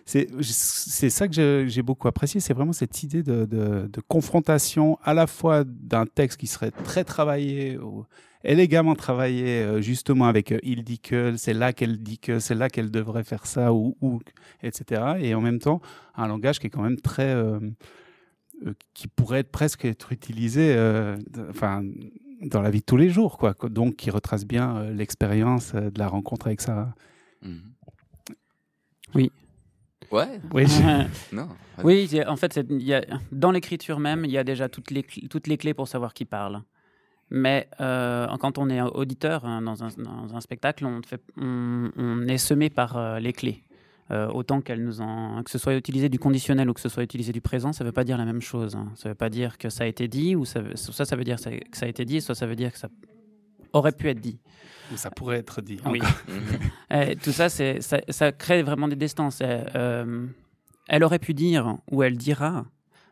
C'est 0.04 1.10
ça 1.10 1.28
que 1.28 1.66
j'ai 1.68 1.82
beaucoup 1.82 2.08
apprécié, 2.08 2.40
c'est 2.40 2.54
vraiment 2.54 2.72
cette 2.72 3.02
idée 3.02 3.22
de, 3.22 3.44
de, 3.44 4.00
confrontation 4.08 4.98
à 5.04 5.14
la 5.14 5.26
fois 5.26 5.64
d'un 5.64 6.06
texte 6.06 6.40
qui 6.40 6.46
serait 6.46 6.70
très 6.70 7.04
travaillé, 7.04 7.78
ou 7.78 8.06
élégamment 8.44 8.94
travaillé, 8.94 9.62
euh, 9.62 9.80
justement 9.80 10.26
avec 10.26 10.52
euh, 10.52 10.58
il 10.62 10.84
dit 10.84 11.00
que, 11.00 11.36
c'est 11.36 11.52
là 11.52 11.72
qu'elle 11.72 11.98
dit 11.98 12.18
que, 12.18 12.38
c'est 12.38 12.54
là 12.54 12.68
qu'elle 12.70 12.90
devrait 12.90 13.24
faire 13.24 13.46
ça, 13.46 13.72
ou, 13.72 13.96
ou, 14.00 14.20
etc. 14.62 15.16
Et 15.20 15.34
en 15.34 15.40
même 15.40 15.58
temps, 15.58 15.80
un 16.16 16.26
langage 16.26 16.58
qui 16.58 16.68
est 16.68 16.70
quand 16.70 16.82
même 16.82 17.00
très. 17.00 17.34
Euh, 17.34 17.60
qui 18.92 19.06
pourrait 19.06 19.40
être 19.40 19.52
presque 19.52 19.84
être 19.84 20.10
utilisé 20.10 20.74
dans 22.42 22.60
la 22.60 22.70
vie 22.70 22.80
de 22.80 22.84
tous 22.84 22.96
les 22.96 23.08
jours, 23.08 23.38
quoi. 23.38 23.54
Donc, 23.70 23.94
qui 23.94 24.10
retrace 24.10 24.44
bien 24.44 24.90
l'expérience 24.90 25.74
de 25.74 25.96
la 25.96 26.08
rencontre 26.08 26.48
avec 26.48 26.60
ça. 26.60 26.92
Mmh. 27.42 27.58
Oui. 29.14 29.30
Ouais. 30.10 30.40
Oui. 30.52 30.66
non. 31.32 31.48
Oui, 31.84 32.10
en 32.26 32.34
fait, 32.34 32.58
y 32.70 32.92
a, 32.92 33.04
dans 33.30 33.52
l'écriture 33.52 34.00
même, 34.00 34.24
il 34.24 34.32
y 34.32 34.38
a 34.38 34.42
déjà 34.42 34.68
toutes 34.68 34.90
les, 34.90 35.04
toutes 35.04 35.46
les 35.46 35.56
clés 35.56 35.74
pour 35.74 35.86
savoir 35.86 36.12
qui 36.12 36.24
parle. 36.24 36.62
Mais 37.30 37.68
euh, 37.80 38.26
quand 38.40 38.58
on 38.58 38.68
est 38.68 38.80
auditeur 38.80 39.44
hein, 39.44 39.62
dans, 39.62 39.84
un, 39.84 39.88
dans, 39.96 40.34
un, 40.34 40.40
spectacle, 40.40 40.84
on, 40.86 41.02
fait, 41.02 41.22
on, 41.36 42.26
est 42.26 42.38
semé 42.38 42.68
par 42.68 42.96
euh, 42.96 43.18
les 43.20 43.32
clés. 43.32 43.62
Euh, 44.10 44.26
autant 44.28 44.62
qu'elles 44.62 44.82
nous 44.82 45.02
en, 45.02 45.42
que 45.42 45.50
ce 45.50 45.58
soit 45.58 45.76
utilisé 45.76 46.08
du 46.08 46.18
conditionnel 46.18 46.70
ou 46.70 46.72
que 46.72 46.80
ce 46.80 46.88
soit 46.88 47.02
utilisé 47.02 47.30
du 47.30 47.42
présent, 47.42 47.74
ça 47.74 47.84
ne 47.84 47.90
veut 47.90 47.92
pas 47.92 48.04
dire 48.04 48.16
la 48.16 48.24
même 48.24 48.40
chose. 48.40 48.74
Hein. 48.74 48.90
Ça 48.96 49.08
ne 49.08 49.12
veut 49.12 49.16
pas 49.16 49.28
dire 49.28 49.58
que 49.58 49.68
ça 49.68 49.84
a 49.84 49.86
été 49.86 50.08
dit, 50.08 50.34
ou 50.34 50.46
ça, 50.46 50.62
soit 50.74 51.04
ça 51.04 51.14
veut 51.14 51.24
dire 51.24 51.36
que 51.36 51.42
ça 51.42 51.84
a 51.84 51.88
été 51.88 52.06
dit, 52.06 52.22
soit 52.22 52.34
ça 52.34 52.46
veut 52.46 52.56
dire 52.56 52.72
que 52.72 52.78
ça 52.78 52.88
aurait 53.72 53.92
pu 53.92 54.08
être 54.08 54.20
dit. 54.20 54.38
Ça 54.96 55.10
pourrait 55.10 55.38
être 55.38 55.60
dit. 55.60 55.78
Oui. 55.84 56.00
Tout 57.22 57.32
ça, 57.32 57.48
ça, 57.48 57.74
ça, 58.08 58.32
crée 58.32 58.62
vraiment 58.62 58.88
des 58.88 58.96
distances. 58.96 59.40
Euh, 59.42 60.26
elle 60.88 61.04
aurait 61.04 61.18
pu 61.18 61.34
dire 61.34 61.76
ou 61.90 62.02
elle 62.02 62.16
dira, 62.16 62.64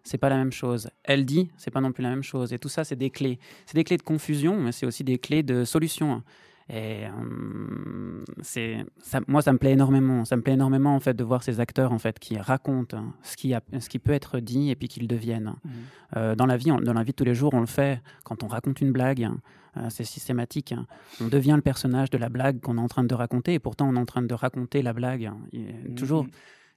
c'est 0.02 0.18
pas 0.18 0.28
la 0.28 0.36
même 0.36 0.52
chose. 0.52 0.88
Elle 1.04 1.26
dit, 1.26 1.50
c'est 1.56 1.70
pas 1.70 1.80
non 1.80 1.92
plus 1.92 2.02
la 2.02 2.10
même 2.10 2.22
chose. 2.22 2.52
Et 2.52 2.58
tout 2.58 2.68
ça, 2.68 2.84
c'est 2.84 2.96
des 2.96 3.10
clés. 3.10 3.38
C'est 3.66 3.74
des 3.74 3.84
clés 3.84 3.98
de 3.98 4.02
confusion, 4.02 4.56
mais 4.56 4.72
c'est 4.72 4.86
aussi 4.86 5.04
des 5.04 5.18
clés 5.18 5.42
de 5.42 5.64
solution. 5.64 6.22
Et 6.68 7.04
euh, 7.04 8.24
c'est 8.42 8.84
ça, 8.98 9.20
moi, 9.28 9.40
ça 9.40 9.52
me 9.52 9.58
plaît 9.58 9.72
énormément. 9.72 10.24
Ça 10.24 10.36
me 10.36 10.42
plaît 10.42 10.54
énormément 10.54 10.96
en 10.96 11.00
fait 11.00 11.14
de 11.14 11.22
voir 11.22 11.42
ces 11.42 11.60
acteurs 11.60 11.92
en 11.92 11.98
fait 11.98 12.18
qui 12.18 12.38
racontent 12.38 13.12
ce 13.22 13.36
qui, 13.36 13.54
a, 13.54 13.60
ce 13.78 13.88
qui 13.88 14.00
peut 14.00 14.12
être 14.12 14.40
dit 14.40 14.70
et 14.70 14.74
puis 14.74 14.88
qu'ils 14.88 15.06
deviennent. 15.06 15.54
Mhm. 15.64 15.72
Euh, 16.16 16.34
dans 16.34 16.46
la 16.46 16.56
vie, 16.56 16.72
dans 16.82 16.92
la 16.92 17.02
vie 17.04 17.12
de 17.12 17.16
tous 17.16 17.24
les 17.24 17.34
jours, 17.34 17.54
on 17.54 17.60
le 17.60 17.66
fait 17.66 18.02
quand 18.24 18.42
on 18.42 18.48
raconte 18.48 18.80
une 18.80 18.90
blague. 18.90 19.28
Euh, 19.76 19.86
c'est 19.90 20.04
systématique. 20.04 20.72
Hein. 20.72 20.86
On 21.20 21.28
devient 21.28 21.52
le 21.54 21.62
personnage 21.62 22.10
de 22.10 22.18
la 22.18 22.28
blague 22.28 22.60
qu'on 22.60 22.78
est 22.78 22.80
en 22.80 22.88
train 22.88 23.04
de 23.04 23.14
raconter, 23.14 23.54
et 23.54 23.58
pourtant 23.58 23.88
on 23.88 23.94
est 23.94 23.98
en 23.98 24.06
train 24.06 24.22
de 24.22 24.34
raconter 24.34 24.82
la 24.82 24.92
blague. 24.92 25.26
Hein. 25.26 25.36
Mm-hmm. 25.52 25.94
Toujours, 25.94 26.26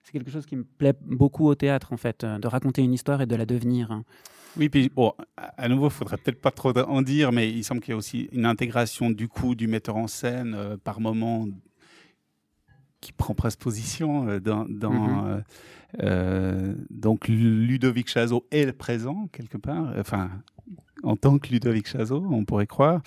c'est 0.09 0.17
quelque 0.17 0.31
chose 0.31 0.47
qui 0.47 0.55
me 0.55 0.63
plaît 0.63 0.95
beaucoup 1.01 1.47
au 1.47 1.53
théâtre, 1.53 1.93
en 1.93 1.97
fait, 1.97 2.23
euh, 2.23 2.39
de 2.39 2.47
raconter 2.47 2.81
une 2.81 2.93
histoire 2.93 3.21
et 3.21 3.27
de 3.27 3.35
la 3.35 3.45
devenir. 3.45 3.91
Hein. 3.91 4.03
Oui, 4.57 4.67
puis 4.67 4.89
bon, 4.89 5.13
à 5.37 5.67
nouveau, 5.69 5.87
il 5.87 5.91
faudrait 5.91 6.17
peut-être 6.17 6.41
pas 6.41 6.49
trop 6.49 6.75
en 6.75 7.01
dire, 7.03 7.31
mais 7.31 7.49
il 7.49 7.63
semble 7.63 7.81
qu'il 7.81 7.91
y 7.91 7.93
a 7.93 7.97
aussi 7.97 8.27
une 8.31 8.47
intégration 8.47 9.11
du 9.11 9.27
coup 9.27 9.53
du 9.53 9.67
metteur 9.67 9.95
en 9.97 10.07
scène 10.07 10.55
euh, 10.55 10.77
par 10.83 10.99
moment 10.99 11.45
qui 12.99 13.13
prend 13.13 13.35
presque 13.35 13.59
position 13.59 14.39
dans, 14.39 14.65
dans 14.67 15.39
mm-hmm. 16.01 16.75
donc 16.89 17.29
Ludovic 17.29 18.09
Chazot 18.09 18.45
est 18.51 18.73
présent 18.73 19.29
quelque 19.31 19.57
part, 19.57 19.93
enfin 19.97 20.29
en 21.03 21.15
tant 21.15 21.37
que 21.39 21.47
Ludovic 21.49 21.87
Chazot, 21.87 22.25
on 22.29 22.43
pourrait 22.43 22.67
croire. 22.67 23.01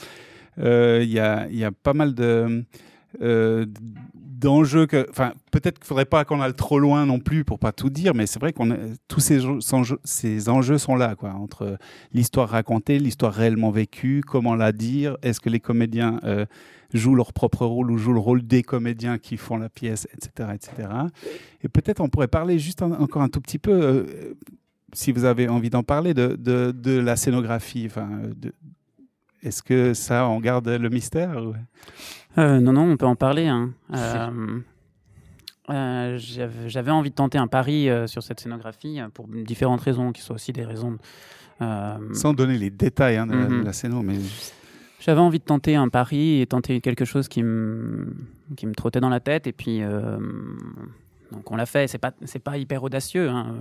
Euh, 0.58 1.00
il 1.02 1.10
y, 1.10 1.18
a, 1.18 1.46
y, 1.50 1.64
a, 1.64 1.72
pas 1.72 1.94
mal 1.94 2.14
de 2.14 2.64
euh, 3.20 3.66
d'enjeux 4.14 4.86
que, 4.86 5.06
enfin, 5.10 5.34
peut-être 5.50 5.78
qu'il 5.78 5.86
faudrait 5.86 6.04
pas 6.04 6.24
qu'on 6.24 6.40
aille 6.40 6.54
trop 6.54 6.78
loin 6.78 7.06
non 7.06 7.18
plus 7.18 7.44
pour 7.44 7.58
pas 7.58 7.72
tout 7.72 7.90
dire, 7.90 8.14
mais 8.14 8.26
c'est 8.26 8.40
vrai 8.40 8.52
qu'on 8.52 8.76
tous 9.08 9.20
ces 9.20 9.44
enjeux, 9.44 9.98
ces 10.04 10.48
enjeux 10.48 10.78
sont 10.78 10.96
là, 10.96 11.14
quoi, 11.14 11.30
entre 11.30 11.76
l'histoire 12.12 12.48
racontée, 12.48 12.98
l'histoire 12.98 13.32
réellement 13.32 13.70
vécue, 13.70 14.22
comment 14.26 14.54
la 14.54 14.72
dire, 14.72 15.16
est-ce 15.22 15.40
que 15.40 15.50
les 15.50 15.60
comédiens 15.60 16.18
euh, 16.24 16.46
jouent 16.92 17.14
leur 17.14 17.32
propre 17.32 17.66
rôle 17.66 17.90
ou 17.90 17.98
jouent 17.98 18.14
le 18.14 18.20
rôle 18.20 18.42
des 18.42 18.62
comédiens 18.62 19.18
qui 19.18 19.36
font 19.36 19.56
la 19.56 19.68
pièce, 19.68 20.08
etc., 20.14 20.50
etc. 20.54 20.88
Et 21.62 21.68
peut-être 21.68 22.00
on 22.00 22.08
pourrait 22.08 22.28
parler 22.28 22.58
juste 22.58 22.82
encore 22.82 23.22
un 23.22 23.28
tout 23.28 23.40
petit 23.40 23.58
peu 23.58 24.06
si 24.92 25.12
vous 25.12 25.24
avez 25.24 25.48
envie 25.48 25.70
d'en 25.70 25.82
parler, 25.82 26.14
de, 26.14 26.36
de, 26.38 26.72
de, 26.72 26.98
la 26.98 27.16
scénographie. 27.16 27.84
Enfin, 27.86 28.08
est-ce 29.42 29.62
que 29.62 29.94
ça, 29.94 30.28
on 30.28 30.40
garde 30.40 30.68
le 30.68 30.88
mystère 30.88 31.36
euh, 32.38 32.60
Non, 32.60 32.72
non, 32.72 32.92
on 32.92 32.96
peut 32.96 33.06
en 33.06 33.16
parler. 33.16 33.46
Hein. 33.46 33.72
Euh, 35.70 36.16
euh, 36.16 36.18
j'avais 36.66 36.90
envie 36.90 37.10
de 37.10 37.14
tenter 37.14 37.38
un 37.38 37.46
pari 37.46 37.88
sur 38.06 38.24
cette 38.24 38.40
scénographie 38.40 38.98
pour 39.14 39.28
différentes 39.28 39.80
raisons, 39.80 40.10
qui 40.10 40.20
sont 40.20 40.34
aussi 40.34 40.52
des 40.52 40.64
raisons. 40.64 40.98
Sans 41.60 42.34
donner 42.34 42.58
les 42.58 42.68
détails 42.68 43.16
hein, 43.16 43.28
de, 43.28 43.32
la, 43.32 43.48
mhm. 43.48 43.72
scéno, 43.72 44.02
mais. 44.02 44.18
J'avais 44.98 45.20
envie 45.20 45.38
de 45.38 45.44
tenter 45.44 45.76
un 45.76 45.88
pari 45.88 46.40
et 46.40 46.46
tenter 46.46 46.80
quelque 46.80 47.04
chose 47.04 47.28
qui 47.28 47.44
me, 47.44 48.12
qui 48.56 48.66
me 48.66 48.74
trottait 48.74 49.00
dans 49.00 49.08
la 49.08 49.20
tête. 49.20 49.46
Et 49.46 49.52
puis, 49.52 49.82
donc 51.32 51.50
on 51.50 51.56
l'a 51.56 51.66
fait, 51.66 51.88
c'est 51.88 51.98
pas 51.98 52.12
c'est 52.24 52.38
pas 52.38 52.56
hyper 52.56 52.82
audacieux. 52.82 53.28
Hein. 53.28 53.56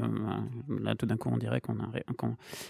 Là 0.69 0.95
tout 0.95 1.05
d'un 1.05 1.17
coup 1.17 1.29
on 1.31 1.37
dirait 1.37 1.61
qu'on 1.61 1.79
a, 1.79 1.89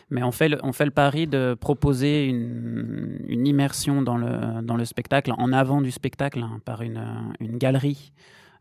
mais 0.10 0.24
on 0.24 0.32
fait 0.32 0.50
le, 0.50 0.58
on 0.64 0.72
fait 0.72 0.86
le 0.86 0.92
pari 0.92 1.28
de 1.28 1.56
proposer 1.60 2.28
une, 2.28 3.20
une, 3.28 3.48
immersion 3.48 4.02
dans 4.02 4.18
le 4.18 4.62
dans 4.62 4.78
le 4.78 4.86
spectacle 4.86 5.34
en 5.38 5.52
avant 5.52 5.82
du 5.82 5.92
spectacle 5.92 6.40
hein, 6.40 6.60
par 6.64 6.82
une, 6.82 7.04
une 7.40 7.58
galerie. 7.58 8.14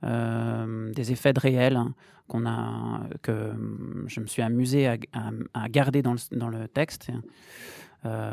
Euh, 0.03 0.91
des 0.95 1.13
effets 1.13 1.35
de 1.35 1.41
réel 1.41 1.77
hein, 1.77 1.93
qu'on 2.27 2.47
a 2.47 3.03
que 3.21 3.53
je 4.07 4.21
me 4.21 4.27
suis 4.27 4.41
amusé 4.41 4.87
à, 4.87 4.97
à, 5.53 5.69
garder 5.69 6.01
dans 6.01 6.15
le, 6.15 6.39
dans 6.39 6.49
le 6.49 6.69
texte 6.69 7.11
euh, 8.07 8.33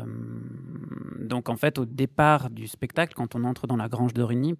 donc 1.20 1.48
en 1.48 1.56
fait, 1.56 1.78
au 1.78 1.84
départ 1.84 2.50
du 2.50 2.66
spectacle, 2.66 3.14
quand 3.14 3.34
on 3.34 3.44
entre 3.44 3.66
dans 3.66 3.76
la 3.76 3.88
Grange 3.88 4.14
d'Origny, 4.14 4.54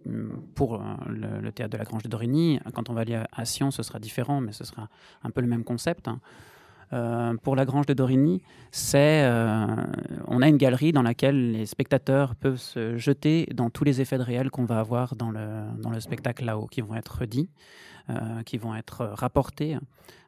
pour 0.54 0.74
euh, 0.74 0.80
le, 1.08 1.50
théâtre 1.52 1.72
de 1.72 1.78
la 1.78 1.84
Grange 1.84 2.02
Dorigny, 2.04 2.60
quand 2.74 2.90
on 2.90 2.94
va 2.94 3.02
aller 3.02 3.20
à 3.32 3.44
Sion, 3.44 3.70
ce 3.70 3.82
sera 3.82 3.98
différent, 3.98 4.40
mais 4.40 4.52
ce 4.52 4.64
sera 4.64 4.88
un 5.22 5.30
peu 5.30 5.40
le 5.40 5.46
même 5.46 5.64
concept. 5.64 6.08
Hein. 6.08 6.20
Euh, 6.94 7.34
pour 7.42 7.54
la 7.54 7.64
Grange 7.64 7.86
de 7.86 7.94
Dorigny, 7.94 8.42
c'est, 8.70 9.26
on, 10.26 10.42
a 10.42 10.48
une 10.48 10.56
galerie 10.56 10.92
dans 10.92 11.02
laquelle 11.02 11.52
les 11.52 11.66
spectateurs 11.66 12.34
peuvent 12.34 12.56
se 12.58 12.96
jeter 12.96 13.46
dans 13.54 13.70
tous 13.70 13.84
les 13.84 14.00
effets 14.00 14.18
de 14.18 14.22
réel 14.22 14.50
qu'on 14.50 14.64
va 14.64 14.80
avoir 14.80 15.14
dans 15.14 15.30
le, 15.30 15.64
dans 15.78 15.90
le 15.90 16.00
spectacle 16.00 16.44
là-haut, 16.44 16.66
qui 16.66 16.80
vont 16.80 16.94
être 16.94 17.18
redits, 17.20 17.50
qui 18.46 18.56
vont 18.56 18.74
être 18.74 19.04
rapportés. 19.04 19.76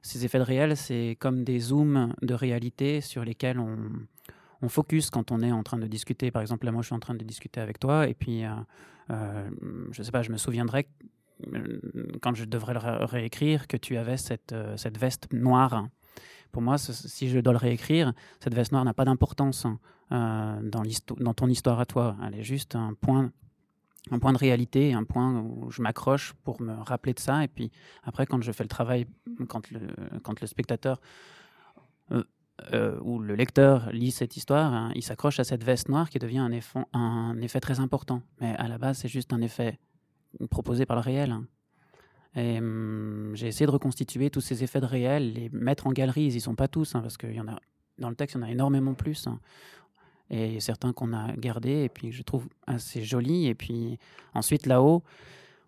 Ces 0.03 0.27
effets 0.27 0.39
de 0.39 0.45
réel, 0.45 0.77
c'est 0.77 1.17
comme 1.19 1.45
des 1.45 1.59
zooms 1.59 2.15
de 2.21 2.35
réalité 2.35 3.01
sur 3.01 3.25
lesquels 3.25 3.59
on, 3.59 3.77
on 4.63 4.69
focus 4.69 5.11
quand 5.11 5.31
on 5.31 5.41
est 5.41 5.53
en 5.53 5.63
train 5.63 5.79
de 5.79 5.87
discuter. 5.87 6.31
Par 6.31 6.43
exemple, 6.43 6.67
là, 6.67 6.73
moi, 6.73 6.83
je 6.83 6.87
suis 6.87 6.95
en 6.95 7.01
train 7.01 7.15
de 7.15 7.25
discuter 7.25 7.61
avec 7.61 7.79
toi, 7.79 8.09
et 8.09 8.15
puis, 8.15 8.45
euh, 8.45 8.51
euh, 9.11 9.51
je 9.93 10.01
ne 10.01 10.05
sais 10.05 10.13
pas, 10.13 10.23
je 10.23 10.33
me 10.33 10.37
souviendrai 10.37 10.89
quand 12.21 12.35
je 12.35 12.45
devrais 12.45 12.75
le 12.75 13.05
réécrire 13.07 13.67
que 13.67 13.79
tu 13.79 13.97
avais 13.97 14.19
cette, 14.19 14.55
cette 14.77 14.99
veste 14.99 15.33
noire 15.33 15.87
pour 16.53 16.63
moi, 16.63 16.79
si 16.79 17.29
je 17.29 17.39
dois 17.39 17.53
le 17.53 17.59
réécrire, 17.59 18.13
cette 18.41 18.55
veste 18.55 18.73
noire 18.73 18.85
n'a 18.85 18.95
pas 18.95 19.05
d'importance 19.05 19.67
hein, 19.67 19.79
euh, 20.13 20.61
dans, 20.63 20.83
dans 21.19 21.35
ton 21.35 21.49
histoire 21.49 21.81
à 21.81 21.87
toi. 21.87 22.17
Elle 22.27 22.41
est 22.41 22.43
juste 22.43 22.75
un 22.75 22.95
point, 22.95 23.31
un 24.11 24.19
point 24.19 24.33
de 24.33 24.39
réalité, 24.39 24.93
un 24.93 25.05
point 25.05 25.41
où 25.41 25.71
je 25.71 25.83
m'accroche 25.83 26.35
pour 26.45 26.61
me 26.61 26.75
rappeler 26.75 27.15
de 27.15 27.21
ça. 27.21 27.45
Et 27.45 27.49
puis 27.49 27.71
après, 28.03 28.27
quand 28.27 28.43
je 28.43 28.53
fais 28.53 28.65
le 28.65 28.69
travail, 28.69 29.07
quand 29.49 29.71
le, 29.71 29.81
quand 30.23 30.41
le 30.41 30.47
spectateur 30.47 31.01
euh, 32.11 32.25
euh, 32.73 32.99
ou 33.03 33.19
le 33.19 33.35
lecteur 33.35 33.91
lit 33.93 34.11
cette 34.11 34.37
histoire, 34.37 34.73
hein, 34.73 34.93
il 34.95 35.03
s'accroche 35.03 35.41
à 35.41 35.45
cette 35.45 35.65
veste 35.65 35.89
noire 35.89 36.11
qui 36.11 36.19
devient 36.19 36.39
un 36.39 36.53
effet, 37.41 37.61
très 37.61 37.81
important. 37.81 38.23
Mais 38.41 38.55
à 38.57 38.69
la 38.69 38.79
base, 38.79 38.99
c'est 38.99 39.09
juste 39.09 39.33
un 39.33 39.41
effet 39.41 39.79
proposé 40.51 40.87
par 40.87 40.97
le 40.97 41.03
réel. 41.03 41.31
Hein. 41.33 41.47
Et 42.37 42.59
hum, 42.59 43.33
j'ai 43.35 43.49
essayé 43.49 43.67
de 43.67 43.71
reconstituer 43.71 44.31
tous 44.31 44.41
ces 44.41 44.63
effets 44.63 44.81
de 44.81 44.87
réel, 44.87 45.33
les 45.33 45.49
mettre 45.51 45.87
en 45.87 45.93
galerie. 45.93 46.25
Ils 46.25 46.37
y 46.37 46.41
sont 46.41 46.55
pas 46.55 46.69
tous, 46.69 46.95
hein, 46.95 47.01
parce 47.01 47.17
qu'il 47.17 47.35
y 47.35 47.41
en 47.41 47.49
a 47.49 47.59
dans 47.99 48.09
le 48.09 48.17
texte, 48.17 48.37
il 48.37 48.41
y 48.41 48.45
en 48.45 48.47
a 48.47 48.51
énormément 48.51 48.95
plus. 48.95 49.29
Et 50.31 50.61
certains 50.61 50.93
qu'on 50.93 51.13
a 51.13 51.33
gardés, 51.37 51.85
et 51.85 51.89
puis 51.89 52.13
je 52.13 52.23
trouve 52.23 52.49
assez 52.67 53.03
jolis. 53.03 53.47
Et 53.47 53.55
puis 53.55 53.99
ensuite, 54.35 54.67
là-haut, 54.67 55.03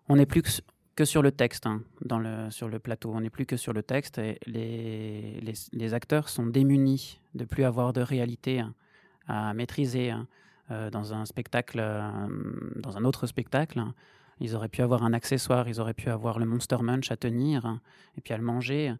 on 0.09 0.15
n'est 0.15 0.25
plus 0.25 0.61
que, 0.95 1.05
sur 1.05 1.21
le 1.21 1.31
texte, 1.31 1.65
hein, 1.65 1.81
dans 2.03 2.19
le, 2.19 2.49
sur 2.51 2.67
le 2.67 2.79
plateau. 2.79 3.11
On 3.13 3.21
n'est 3.21 3.29
plus 3.29 3.45
que 3.45 3.57
sur 3.57 3.73
le 3.73 3.83
texte. 3.83 4.17
Et 4.17 4.39
les, 4.45 5.39
les, 5.41 5.53
les, 5.71 5.93
acteurs 5.93 6.29
sont 6.29 6.45
démunis 6.45 7.19
de 7.35 7.45
plus 7.45 7.63
avoir 7.63 7.93
de 7.93 8.01
réalité 8.01 8.63
à 9.27 9.53
maîtriser 9.53 10.13
euh, 10.71 10.89
dans 10.89 11.13
un 11.13 11.25
spectacle, 11.25 11.77
euh, 11.81 12.09
dans 12.77 12.97
un 12.97 13.03
autre 13.03 13.27
spectacle. 13.27 13.83
Ils 14.39 14.55
auraient 14.55 14.69
pu 14.69 14.81
avoir 14.81 15.03
un 15.03 15.11
accessoire, 15.11 15.67
ils 15.67 15.81
auraient 15.81 15.93
pu 15.93 16.09
avoir 16.09 16.39
le 16.39 16.45
Monster 16.45 16.77
Munch 16.81 17.11
à 17.11 17.17
tenir 17.17 17.65
hein, 17.65 17.81
et 18.17 18.21
puis 18.21 18.33
à 18.33 18.37
le 18.37 18.43
manger, 18.43 18.93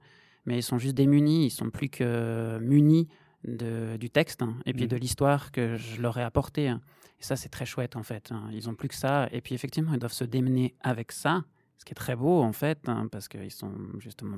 mais 0.45 0.57
ils 0.57 0.63
sont 0.63 0.77
juste 0.77 0.95
démunis, 0.95 1.45
ils 1.45 1.51
sont 1.51 1.69
plus 1.69 1.87
que 1.87 2.59
munis 2.59 3.07
de, 3.45 3.95
du 3.95 4.09
texte 4.09 4.41
hein, 4.41 4.55
et 4.65 4.73
puis 4.73 4.85
mmh. 4.85 4.89
de 4.89 4.95
l'histoire 4.97 5.51
que 5.53 5.77
je 5.77 6.01
leur 6.01 6.17
ai 6.17 6.23
apporté. 6.23 6.67
Hein. 6.67 6.81
Et 7.21 7.23
ça, 7.23 7.37
c'est 7.37 7.49
très 7.49 7.65
chouette 7.65 7.95
en 7.95 8.03
fait. 8.03 8.33
Ils 8.51 8.69
ont 8.69 8.75
plus 8.75 8.89
que 8.89 8.95
ça. 8.95 9.29
Et 9.31 9.39
puis 9.39 9.55
effectivement, 9.55 9.93
ils 9.93 9.99
doivent 9.99 10.11
se 10.11 10.25
démener 10.25 10.75
avec 10.81 11.13
ça, 11.13 11.45
ce 11.77 11.85
qui 11.85 11.91
est 11.91 11.95
très 11.95 12.15
beau 12.15 12.41
en 12.41 12.53
fait, 12.53 12.79
parce 13.11 13.27
qu'ils 13.27 13.51
sont 13.51 13.73
justement 13.99 14.37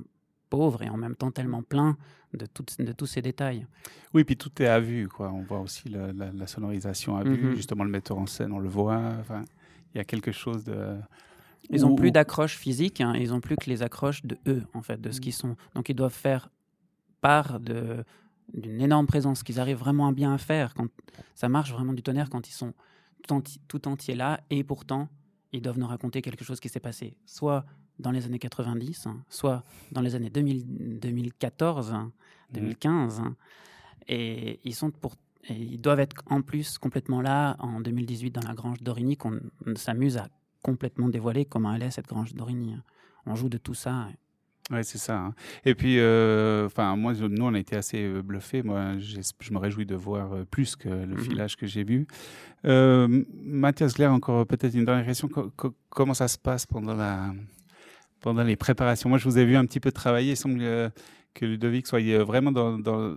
pauvres 0.50 0.84
et 0.84 0.90
en 0.90 0.98
même 0.98 1.16
temps 1.16 1.32
tellement 1.32 1.64
pleins 1.64 1.98
de, 2.34 2.46
de 2.80 2.92
tous 2.92 3.06
ces 3.06 3.22
détails. 3.22 3.66
Oui, 4.14 4.24
puis 4.24 4.38
tout 4.38 4.52
est 4.62 4.68
à 4.68 4.80
vue. 4.80 5.08
Quoi. 5.08 5.32
On 5.32 5.44
voit 5.44 5.60
aussi 5.60 5.90
la, 5.90 6.48
sonorisation 6.48 7.18
à 7.18 7.24
vue. 7.24 7.52
Mmh 7.52 7.56
justement, 7.56 7.84
le 7.84 7.90
metteur 7.90 8.18
en 8.18 8.26
scène, 8.26 8.52
on 8.52 8.60
le 8.60 8.70
voit. 8.70 9.14
Il 9.94 9.98
y 9.98 10.02
a 10.02 10.04
quelque 10.04 10.32
chose 10.32 10.64
de. 10.66 10.98
Ils 11.72 11.82
n'ont 11.82 11.96
plus 11.96 12.12
d'accroche 12.12 12.58
physique, 12.58 13.02
hein, 13.02 13.14
ils 13.16 13.30
n'ont 13.30 13.42
plus 13.42 13.56
que 13.56 13.70
les 13.70 13.82
accroches 13.82 14.24
de 14.24 14.38
eux, 14.48 14.64
en 14.74 14.84
fait, 14.84 15.02
de 15.02 15.12
ce 15.12 15.20
qu'ils 15.20 15.34
sont. 15.34 15.56
Donc 15.74 15.90
ils 15.90 15.96
doivent 15.96 16.14
faire 16.14 16.50
part 17.22 17.60
d'une 17.60 18.82
énorme 18.82 19.08
présence 19.08 19.42
qu'ils 19.42 19.60
arrivent 19.60 19.78
vraiment 19.78 20.12
bien 20.12 20.34
à 20.34 20.38
faire. 20.38 20.76
Quand 20.76 20.88
ça 21.34 21.50
marche 21.50 21.72
vraiment 21.72 21.94
du 21.94 22.04
tonnerre 22.04 22.30
quand 22.30 22.48
ils 22.48 22.54
sont 22.54 22.74
tout, 23.28 23.42
tout 23.68 23.88
entiers 23.88 24.14
là, 24.14 24.42
et 24.52 24.64
pourtant 24.64 25.10
ils 25.56 25.62
doivent 25.62 25.80
nous 25.80 25.88
raconter 25.88 26.22
quelque 26.22 26.44
chose 26.44 26.60
qui 26.60 26.70
s'est 26.70 26.80
passé, 26.80 27.18
soit 27.26 27.66
dans 28.00 28.12
les 28.12 28.26
années 28.26 28.40
90, 28.40 29.08
hein, 29.08 29.24
soit 29.30 29.64
dans 29.92 30.02
les 30.02 30.16
années 30.16 30.30
2000, 30.30 31.00
2014, 31.00 31.96
2015. 32.52 33.22
et 34.08 34.60
ils 34.64 34.76
sont 34.76 34.92
pour 34.92 35.16
et 35.48 35.54
ils 35.54 35.80
doivent 35.80 36.00
être 36.00 36.24
en 36.26 36.42
plus 36.42 36.80
complètement 36.80 37.22
là 37.22 37.56
en 37.60 37.80
2018 37.80 38.32
dans 38.32 38.48
la 38.48 38.56
grange 38.56 38.82
d'Origny 38.82 39.16
qu'on 39.16 39.40
s'amuse 39.76 40.18
à 40.18 40.28
complètement 40.64 41.08
dévoiler 41.08 41.46
comment 41.46 41.74
elle 41.74 41.84
est 41.84 41.92
cette 41.92 42.08
grange 42.08 42.34
d'Origny. 42.34 42.76
On 43.28 43.36
joue 43.36 43.50
de 43.50 43.60
tout 43.60 43.76
ça. 43.76 44.08
Oui, 44.72 44.80
c'est 44.84 44.98
ça. 44.98 45.18
Hein. 45.18 45.34
Et 45.64 45.76
puis, 45.76 46.00
euh, 46.00 46.66
enfin, 46.66 46.96
moi, 46.96 47.14
nous, 47.14 47.46
on 47.46 47.54
a 47.54 47.60
été 47.60 47.76
assez 47.76 48.04
euh, 48.04 48.22
bluffés. 48.24 48.64
Moi, 48.64 48.98
je 48.98 49.54
me 49.54 49.58
réjouis 49.60 49.86
de 49.86 49.96
voir 49.96 50.34
euh, 50.34 50.44
plus 50.44 50.76
que 50.76 50.90
le 50.90 51.06
mhm. 51.06 51.20
filage 51.20 51.56
que 51.56 51.68
j'ai 51.68 51.84
vu. 51.84 52.08
Mathias 52.64 53.94
Glaire, 53.94 54.12
encore 54.12 54.48
peut-être 54.48 54.74
une 54.74 54.86
dernière 54.86 55.06
question. 55.06 55.30
comment 55.90 56.16
ça 56.16 56.28
se 56.28 56.38
passe 56.38 56.66
pendant 56.66 56.96
la 56.96 57.32
pendant 58.22 58.44
les 58.44 58.56
préparations? 58.56 59.08
Moi, 59.08 59.20
je 59.20 59.26
vous 59.26 59.38
ai 59.38 59.46
vu 59.46 59.56
un 59.56 59.66
petit 59.66 59.80
peu 59.80 59.92
travailler. 59.92 60.32
Il 60.32 60.38
semble 60.38 60.60
que 61.36 61.46
Ludovic 61.46 61.86
soit 61.86 62.02
vraiment 62.24 62.52
dans, 62.52 62.80
dans 62.80 63.16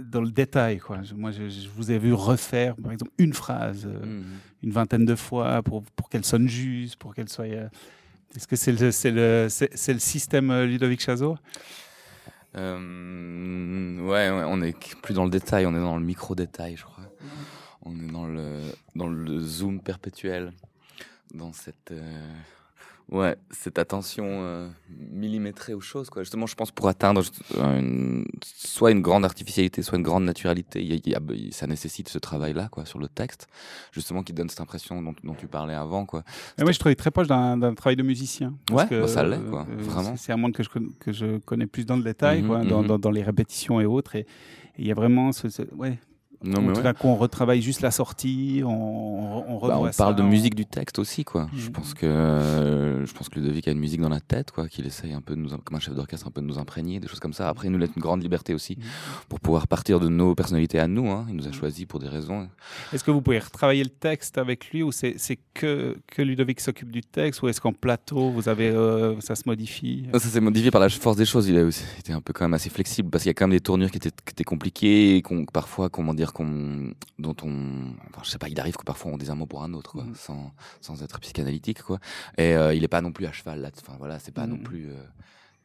dans 0.00 0.20
le 0.20 0.30
détail. 0.30 0.78
Quoi. 0.78 1.00
Moi, 1.16 1.30
je, 1.30 1.68
vous 1.74 1.90
ai 1.90 1.98
vu 1.98 2.12
refaire, 2.12 2.76
par 2.76 2.92
exemple, 2.92 3.12
une 3.18 3.32
phrase 3.32 3.86
euh, 3.86 4.04
mhm. 4.04 4.24
une 4.62 4.70
vingtaine 4.70 5.04
de 5.04 5.14
fois 5.14 5.62
pour, 5.62 5.82
pour 5.96 6.08
qu'elle 6.08 6.24
sonne 6.24 6.48
juste, 6.48 6.96
pour 6.96 7.14
qu'elle 7.14 7.28
soit. 7.28 7.46
Euh, 7.46 7.68
est-ce 8.36 8.46
que 8.46 8.56
c'est 8.56 8.72
le, 9.10 9.48
système 9.98 10.50
euh, 10.50 10.66
Ludovic 10.66 11.00
Chazot? 11.00 11.36
Ouais, 12.54 12.60
ouais, 14.30 14.44
on 14.46 14.62
est 14.62 14.76
plus 15.02 15.14
dans 15.14 15.24
le 15.24 15.30
détail, 15.30 15.66
on 15.66 15.74
est 15.74 15.80
dans 15.80 15.96
le 15.96 16.04
micro-détail, 16.04 16.76
je 16.76 16.84
crois. 16.84 17.04
On 17.84 17.98
est 17.98 18.12
dans 18.12 18.26
le, 18.26 18.60
dans 18.94 19.08
le 19.08 19.40
zoom 19.40 19.80
perpétuel, 19.80 20.52
dans 21.34 21.52
cette. 21.52 21.92
Ouais, 23.12 23.36
cette 23.50 23.78
attention 23.78 24.24
euh, 24.26 24.68
millimétrée 24.88 25.74
aux 25.74 25.82
choses, 25.82 26.08
quoi. 26.08 26.22
Justement, 26.22 26.46
je 26.46 26.54
pense 26.54 26.70
pour 26.70 26.88
atteindre 26.88 27.22
une, 27.58 28.24
soit 28.42 28.90
une 28.90 29.02
grande 29.02 29.26
artificialité, 29.26 29.82
soit 29.82 29.98
une 29.98 30.02
grande 30.02 30.24
naturalité, 30.24 30.82
il 30.82 31.06
y 31.06 31.14
a, 31.14 31.20
ça 31.50 31.66
nécessite 31.66 32.08
ce 32.08 32.18
travail-là, 32.18 32.68
quoi, 32.72 32.86
sur 32.86 32.98
le 32.98 33.08
texte, 33.08 33.48
justement, 33.92 34.22
qui 34.22 34.32
donne 34.32 34.48
cette 34.48 34.62
impression 34.62 35.02
dont, 35.02 35.14
dont 35.24 35.34
tu 35.34 35.46
parlais 35.46 35.74
avant, 35.74 36.06
quoi. 36.06 36.22
Mais 36.56 36.64
moi, 36.64 36.72
je 36.72 36.78
trouvais 36.78 36.94
très 36.94 37.10
proche 37.10 37.26
d'un 37.26 37.74
travail 37.74 37.96
de 37.96 38.02
musicien. 38.02 38.54
Ouais, 38.70 38.86
bah, 38.90 39.06
ça 39.06 39.22
l'est, 39.22 39.44
quoi. 39.50 39.66
Euh, 39.70 39.82
vraiment. 39.82 40.16
C'est 40.16 40.32
un 40.32 40.38
monde 40.38 40.54
que 40.54 40.62
je, 40.62 40.70
que 40.98 41.12
je 41.12 41.36
connais 41.40 41.66
plus 41.66 41.84
dans 41.84 41.96
le 41.96 42.02
détail, 42.02 42.40
mhm, 42.40 42.48
quoi, 42.48 42.64
dans, 42.64 42.80
mhm. 42.80 42.88
dans, 42.88 42.98
dans, 42.98 43.10
les 43.10 43.22
répétitions 43.22 43.78
et 43.78 43.84
autres, 43.84 44.16
et 44.16 44.26
il 44.78 44.86
y 44.86 44.90
a 44.90 44.94
vraiment 44.94 45.32
ce, 45.32 45.50
ce 45.50 45.62
ouais, 45.74 45.98
non, 46.44 46.60
mais 46.62 46.72
tout 46.72 46.82
d'un 46.82 46.94
coup, 46.94 47.08
on 47.08 47.16
retravaille 47.16 47.62
juste 47.62 47.80
la 47.80 47.90
sortie, 47.90 48.62
on, 48.64 49.62
on, 49.62 49.66
bah, 49.66 49.78
on 49.78 49.90
parle 49.90 50.16
de 50.16 50.22
musique 50.22 50.54
du 50.54 50.66
texte 50.66 50.98
aussi, 50.98 51.24
quoi. 51.24 51.48
Je 51.54 51.68
mm. 51.68 51.72
pense 51.72 51.94
que 51.94 52.06
euh, 52.06 53.06
je 53.06 53.12
pense 53.12 53.28
que 53.28 53.38
Ludovic 53.38 53.68
a 53.68 53.70
une 53.70 53.78
musique 53.78 54.00
dans 54.00 54.08
la 54.08 54.20
tête, 54.20 54.50
quoi, 54.50 54.68
qu'il 54.68 54.86
essaye 54.86 55.12
un 55.12 55.20
peu 55.20 55.34
de 55.34 55.40
nous, 55.40 55.50
comme 55.50 55.76
un 55.76 55.80
chef 55.80 55.94
d'orchestre, 55.94 56.26
un 56.26 56.30
peu 56.30 56.40
de 56.40 56.46
nous 56.46 56.58
imprégner, 56.58 57.00
des 57.00 57.08
choses 57.08 57.20
comme 57.20 57.32
ça. 57.32 57.48
Après, 57.48 57.68
il 57.68 57.70
nous 57.70 57.78
laisse 57.78 57.90
une 57.94 58.02
grande 58.02 58.22
liberté 58.22 58.54
aussi 58.54 58.76
mm. 58.76 58.82
pour 59.28 59.40
pouvoir 59.40 59.68
partir 59.68 60.00
de 60.00 60.08
nos 60.08 60.34
personnalités 60.34 60.78
à 60.78 60.88
nous. 60.88 61.10
Hein. 61.10 61.26
Il 61.28 61.36
nous 61.36 61.46
a 61.46 61.50
mm. 61.50 61.54
choisi 61.54 61.86
pour 61.86 62.00
des 62.00 62.08
raisons. 62.08 62.48
Est-ce 62.92 63.04
que 63.04 63.10
vous 63.10 63.22
pouvez 63.22 63.38
retravailler 63.38 63.84
le 63.84 63.90
texte 63.90 64.38
avec 64.38 64.70
lui, 64.70 64.82
ou 64.82 64.92
c'est 64.92 65.16
que 65.54 65.96
que 66.06 66.22
Ludovic 66.22 66.60
s'occupe 66.60 66.90
du 66.90 67.02
texte, 67.02 67.42
ou 67.42 67.48
est-ce 67.48 67.60
qu'en 67.60 67.72
plateau, 67.72 68.30
vous 68.30 68.48
avez 68.48 68.72
ça 69.20 69.34
se 69.34 69.42
modifie? 69.46 70.06
Ça 70.12 70.20
s'est 70.20 70.40
modifié 70.40 70.70
par 70.70 70.80
la 70.80 70.88
force 70.88 71.16
des 71.16 71.26
choses. 71.26 71.48
Il 71.48 71.58
a 71.58 71.64
aussi 71.64 71.84
été 71.98 72.12
un 72.12 72.20
peu 72.20 72.32
quand 72.32 72.44
même 72.44 72.54
assez 72.54 72.70
flexible 72.70 73.10
parce 73.10 73.22
qu'il 73.22 73.30
y 73.30 73.32
a 73.32 73.34
quand 73.34 73.46
même 73.46 73.56
des 73.56 73.60
tournures 73.60 73.90
qui 73.90 73.98
étaient, 73.98 74.10
qui 74.10 74.32
étaient 74.32 74.44
compliquées, 74.44 75.16
et 75.16 75.22
qu'on 75.22 75.44
parfois, 75.44 75.88
comment 75.88 76.14
dire 76.14 76.31
dont 76.40 77.36
on, 77.42 77.94
enfin, 78.08 78.22
je 78.22 78.30
sais 78.30 78.38
pas, 78.38 78.48
il 78.48 78.58
arrive 78.60 78.76
que 78.76 78.84
parfois 78.84 79.12
on 79.12 79.16
dise 79.16 79.30
un 79.30 79.34
mot 79.34 79.46
pour 79.46 79.62
un 79.62 79.72
autre, 79.74 79.92
quoi, 79.92 80.04
mm. 80.04 80.14
sans, 80.14 80.52
sans 80.80 81.02
être 81.02 81.20
psychanalytique, 81.20 81.82
quoi. 81.82 81.98
Et 82.38 82.54
euh, 82.54 82.74
il 82.74 82.84
est 82.84 82.88
pas 82.88 83.00
non 83.00 83.12
plus 83.12 83.26
à 83.26 83.32
cheval 83.32 83.60
là. 83.60 83.70
Enfin 83.80 83.96
voilà, 83.98 84.18
c'est 84.18 84.32
pas 84.32 84.46
non 84.46 84.56
mm. 84.56 84.62
plus. 84.62 84.90
Euh, 84.90 85.02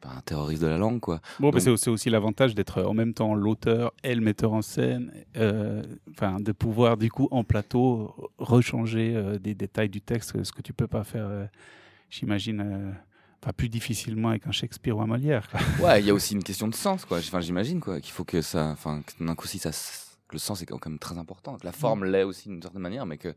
pas 0.00 0.10
un 0.10 0.20
terroriste 0.20 0.62
de 0.62 0.68
la 0.68 0.78
langue, 0.78 1.00
quoi. 1.00 1.20
Bon, 1.40 1.50
c'est 1.58 1.70
aussi, 1.70 1.88
aussi 1.88 2.08
l'avantage 2.08 2.54
d'être 2.54 2.84
en 2.84 2.94
même 2.94 3.14
temps 3.14 3.34
l'auteur 3.34 3.92
et 4.04 4.14
le 4.14 4.20
metteur 4.20 4.52
en 4.52 4.62
scène, 4.62 5.12
euh, 5.36 5.82
enfin, 6.12 6.38
de 6.38 6.52
pouvoir 6.52 6.96
du 6.96 7.10
coup 7.10 7.26
en 7.32 7.42
plateau 7.42 8.30
rechanger 8.38 9.20
des 9.40 9.56
détails 9.56 9.88
du 9.88 10.00
texte, 10.00 10.44
ce 10.44 10.52
que 10.52 10.62
tu 10.62 10.72
peux 10.72 10.86
pas 10.86 11.02
faire, 11.02 11.48
j'imagine, 12.10 12.94
pas 13.40 13.52
plus 13.52 13.68
difficilement 13.68 14.30
avec 14.30 14.46
un 14.46 14.52
Shakespeare 14.52 14.96
ou 14.96 15.00
un 15.00 15.06
Molière. 15.06 15.48
Quoi. 15.48 15.60
Ouais, 15.80 16.00
il 16.00 16.06
y 16.06 16.10
a 16.10 16.14
aussi 16.14 16.34
une 16.34 16.42
question 16.42 16.68
de 16.68 16.74
sens, 16.74 17.04
quoi. 17.04 17.18
Enfin, 17.18 17.40
j'imagine, 17.40 17.80
quoi, 17.80 18.00
qu'il 18.00 18.12
faut 18.12 18.24
que 18.24 18.40
ça, 18.40 18.66
enfin, 18.66 19.02
d'un 19.20 19.34
coup, 19.34 19.46
si 19.46 19.58
ça 19.58 19.72
le 20.34 20.38
sens 20.38 20.62
est 20.62 20.66
quand 20.66 20.84
même 20.86 20.98
très 20.98 21.18
important, 21.18 21.56
que 21.56 21.66
la 21.66 21.72
forme 21.72 22.06
mm. 22.06 22.10
l'est 22.10 22.22
aussi 22.24 22.48
d'une 22.48 22.62
certaine 22.62 22.82
manière, 22.82 23.06
mais 23.06 23.18
que 23.18 23.34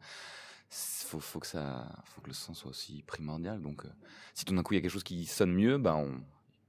faut, 0.70 1.20
faut 1.20 1.40
que 1.40 1.48
ça, 1.48 1.88
faut 2.06 2.22
que 2.22 2.28
le 2.28 2.34
sens 2.34 2.58
soit 2.58 2.72
aussi 2.72 3.04
primordial. 3.06 3.62
Donc, 3.62 3.86
euh, 3.86 3.90
si 4.34 4.46
tout 4.46 4.56
d'un 4.56 4.64
coup 4.64 4.74
il 4.74 4.78
y 4.78 4.80
a 4.80 4.82
quelque 4.82 4.92
chose 4.92 5.04
qui 5.04 5.26
sonne 5.26 5.52
mieux, 5.52 5.78
ben 5.78 5.96
on, 5.96 6.22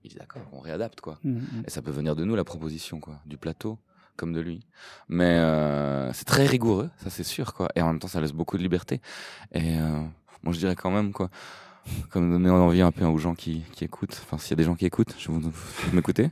il 0.04 0.12
est 0.12 0.18
d'accord, 0.18 0.42
on 0.52 0.60
réadapte 0.60 1.00
quoi. 1.00 1.18
Mm, 1.22 1.38
mm. 1.38 1.64
Et 1.66 1.70
ça 1.70 1.82
peut 1.82 1.90
venir 1.90 2.16
de 2.16 2.24
nous 2.24 2.34
la 2.34 2.44
proposition 2.44 3.00
quoi, 3.00 3.20
du 3.26 3.36
plateau 3.36 3.78
comme 4.16 4.32
de 4.32 4.40
lui. 4.40 4.66
Mais 5.08 5.38
euh, 5.38 6.12
c'est 6.12 6.26
très 6.26 6.46
rigoureux, 6.46 6.90
ça 6.98 7.10
c'est 7.10 7.24
sûr 7.24 7.54
quoi. 7.54 7.68
Et 7.76 7.82
en 7.82 7.86
même 7.86 7.98
temps, 7.98 8.08
ça 8.08 8.20
laisse 8.20 8.32
beaucoup 8.32 8.58
de 8.58 8.62
liberté. 8.62 9.00
Et 9.52 9.78
euh, 9.78 10.00
moi 10.42 10.52
je 10.52 10.58
dirais 10.58 10.76
quand 10.76 10.90
même 10.90 11.12
quoi, 11.12 11.30
comme 12.10 12.30
donner 12.30 12.50
envie 12.50 12.82
un 12.82 12.92
peu 12.92 13.04
aux 13.04 13.18
gens 13.18 13.34
qui, 13.34 13.62
qui 13.72 13.84
écoutent. 13.84 14.20
Enfin, 14.22 14.38
s'il 14.38 14.50
y 14.50 14.54
a 14.54 14.56
des 14.56 14.64
gens 14.64 14.74
qui 14.74 14.86
écoutent, 14.86 15.14
je 15.18 15.30
vous, 15.30 15.40
vous 15.40 15.96
m'écoutez. 15.96 16.30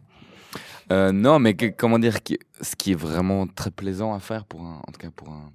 Euh, 0.91 1.13
non, 1.13 1.39
mais 1.39 1.57
comment 1.57 1.99
dire, 1.99 2.19
ce 2.61 2.77
qui 2.77 2.93
est 2.93 2.97
vraiment 2.97 3.47
très 3.47 3.71
plaisant 3.71 4.13
à 4.13 4.19
faire 4.19 4.45
pour 4.45 4.63
un, 4.63 4.81
en 4.87 4.93
tout 4.93 4.99
cas 4.99 5.11
pour 5.11 5.29
un, 5.29 5.53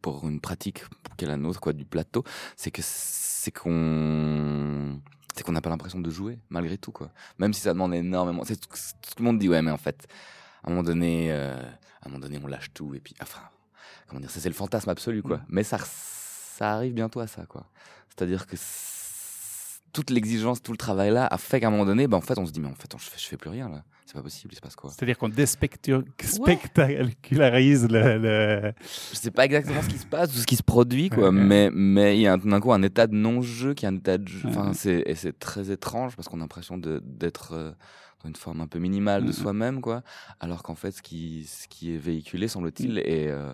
pour 0.00 0.26
une 0.26 0.40
pratique 0.40 0.84
qui 1.16 1.24
est 1.24 1.28
la 1.28 1.36
nôtre, 1.36 1.60
quoi, 1.60 1.72
du 1.72 1.84
plateau, 1.84 2.24
c'est 2.56 2.70
que 2.70 2.82
c'est 2.82 3.50
qu'on 3.50 5.00
c'est 5.34 5.44
qu'on 5.44 5.52
n'a 5.52 5.60
pas 5.60 5.70
l'impression 5.70 6.00
de 6.00 6.10
jouer 6.10 6.38
malgré 6.50 6.78
tout 6.78 6.90
quoi. 6.90 7.10
Même 7.38 7.52
si 7.52 7.60
ça 7.60 7.72
demande 7.72 7.94
énormément 7.94 8.44
tout, 8.44 8.54
tout 8.56 9.14
le 9.18 9.24
monde 9.24 9.38
dit 9.38 9.48
ouais 9.48 9.62
mais 9.62 9.70
en 9.70 9.76
fait 9.76 10.08
à 10.64 10.68
un 10.68 10.70
moment 10.70 10.82
donné 10.82 11.28
euh, 11.30 11.54
à 12.02 12.06
un 12.06 12.08
moment 12.08 12.18
donné 12.18 12.40
on 12.42 12.48
lâche 12.48 12.72
tout 12.74 12.92
et 12.94 13.00
puis 13.00 13.14
enfin 13.22 13.42
comment 14.08 14.20
dire 14.20 14.30
ça 14.30 14.40
c'est 14.40 14.48
le 14.48 14.54
fantasme 14.54 14.90
absolu 14.90 15.22
quoi. 15.22 15.36
Mm. 15.36 15.44
mais 15.48 15.62
ça 15.62 15.78
ça 15.78 16.72
arrive 16.72 16.92
bientôt 16.92 17.20
à 17.20 17.28
ça 17.28 17.46
quoi. 17.46 17.66
C'est 18.08 18.22
à 18.22 18.26
dire 18.26 18.46
que 18.48 18.56
toute 19.92 20.10
l'exigence, 20.10 20.62
tout 20.62 20.72
le 20.72 20.78
travail 20.78 21.10
là 21.10 21.26
a 21.26 21.38
fait 21.38 21.60
qu'à 21.60 21.68
un 21.68 21.70
moment 21.70 21.86
donné, 21.86 22.06
bah, 22.06 22.16
en 22.16 22.20
fait, 22.20 22.38
on 22.38 22.46
se 22.46 22.52
dit, 22.52 22.60
mais 22.60 22.68
en 22.68 22.74
fait, 22.74 22.92
je, 22.96 23.04
fais, 23.04 23.18
je 23.18 23.26
fais 23.26 23.36
plus 23.36 23.50
rien 23.50 23.68
là. 23.68 23.82
C'est 24.06 24.14
pas 24.14 24.22
possible, 24.22 24.54
il 24.54 24.56
se 24.56 24.62
passe 24.62 24.74
quoi? 24.74 24.90
C'est-à-dire 24.90 25.18
qu'on 25.18 25.28
déspectacularise 25.28 27.86
le, 27.90 28.16
le, 28.16 28.72
Je 29.10 29.16
sais 29.16 29.30
pas 29.30 29.44
exactement 29.44 29.82
ce 29.82 29.88
qui 29.90 29.98
se 29.98 30.06
passe 30.06 30.34
ou 30.34 30.38
ce 30.38 30.46
qui 30.46 30.56
se 30.56 30.62
produit, 30.62 31.10
quoi, 31.10 31.30
mais 31.30 31.68
mais 31.70 32.16
il 32.16 32.22
y 32.22 32.26
a 32.26 32.38
d'un 32.38 32.58
coup 32.58 32.72
un 32.72 32.82
état 32.82 33.06
de 33.06 33.14
non-jeu 33.14 33.74
qui 33.74 33.84
est 33.84 33.88
un 33.88 33.96
état 33.96 34.16
de 34.16 34.26
jeu. 34.26 34.48
Enfin, 34.48 34.72
c'est 34.72 35.02
et 35.04 35.14
c'est 35.14 35.38
très 35.38 35.70
étrange 35.70 36.16
parce 36.16 36.26
qu'on 36.26 36.38
a 36.38 36.40
l'impression 36.40 36.78
d'être 36.78 37.52
euh, 37.52 37.72
dans 38.22 38.30
une 38.30 38.36
forme 38.36 38.62
un 38.62 38.66
peu 38.66 38.78
minimale 38.78 39.26
de 39.26 39.32
soi-même, 39.32 39.82
quoi, 39.82 40.02
alors 40.40 40.62
qu'en 40.62 40.74
fait, 40.74 40.92
ce 40.92 41.02
qui 41.02 41.44
ce 41.46 41.68
qui 41.68 41.94
est 41.94 41.98
véhiculé, 41.98 42.48
semble-t-il, 42.48 42.94
mm. 42.94 42.98
est 42.98 43.28
euh, 43.28 43.52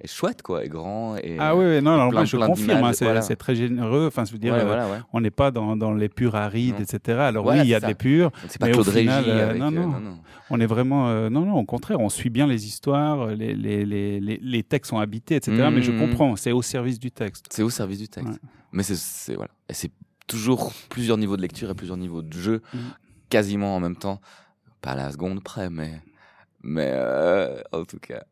est 0.00 0.06
chouette 0.06 0.42
quoi, 0.42 0.64
est 0.64 0.68
grand 0.68 1.16
et 1.16 1.36
ah 1.38 1.54
oui, 1.54 1.82
non, 1.82 2.10
non 2.10 2.24
je 2.24 2.36
confirme, 2.36 2.84
hein, 2.84 2.92
c'est 2.92 3.36
très 3.36 3.54
généreux. 3.54 4.06
Enfin, 4.06 4.24
je 4.24 4.32
veux 4.32 4.38
dire, 4.38 4.54
euh, 4.54 4.98
on 5.12 5.20
n'est 5.20 5.30
pas 5.30 5.50
dans, 5.50 5.76
dans, 5.76 5.92
les 5.92 6.08
purs 6.08 6.34
arides, 6.34 6.80
etc. 6.80 7.18
Alors 7.20 7.46
oui, 7.46 7.58
il 7.60 7.68
y 7.68 7.74
a 7.74 7.80
des 7.80 7.94
purs, 7.94 8.30
c'est 8.48 8.58
pas 8.58 8.70
Claude 8.70 8.88
final, 8.88 9.24
euh, 9.26 9.54
non, 9.54 9.70
non, 9.70 9.88
non, 9.88 10.18
on 10.48 10.60
est 10.60 10.66
vraiment, 10.66 11.08
euh, 11.08 11.28
non, 11.28 11.44
non, 11.44 11.54
au 11.54 11.64
contraire, 11.64 12.00
on 12.00 12.08
suit 12.08 12.30
bien 12.30 12.46
les 12.46 12.66
histoires, 12.66 13.28
les, 13.28 13.54
les, 13.54 13.84
les, 13.84 14.20
les 14.20 14.62
textes 14.62 14.90
sont 14.90 14.98
habités, 14.98 15.36
etc. 15.36 15.68
Mais 15.72 15.82
je 15.82 15.92
mmh. 15.92 15.98
comprends, 15.98 16.36
c'est 16.36 16.52
au 16.52 16.62
service 16.62 16.98
du 16.98 17.10
texte. 17.10 17.46
C'est 17.50 17.62
au 17.62 17.70
service 17.70 17.98
du 17.98 18.08
texte. 18.08 18.40
Mais 18.72 18.82
c'est 18.82 19.34
voilà, 19.34 19.50
et 19.68 19.74
c'est 19.74 19.90
toujours 20.26 20.72
plusieurs 20.88 21.18
niveaux 21.18 21.36
de 21.36 21.42
lecture 21.42 21.70
et 21.70 21.74
plusieurs 21.74 21.96
niveaux 21.96 22.22
de 22.22 22.32
jeu, 22.32 22.62
mmh. 22.72 22.78
quasiment 23.28 23.76
en 23.76 23.80
même 23.80 23.96
temps, 23.96 24.20
pas 24.80 24.92
à 24.92 24.96
la 24.96 25.12
seconde 25.12 25.42
près, 25.42 25.70
mais 25.70 26.00
mais 26.62 26.94
en 27.72 27.84
tout 27.84 27.98
cas 27.98 28.22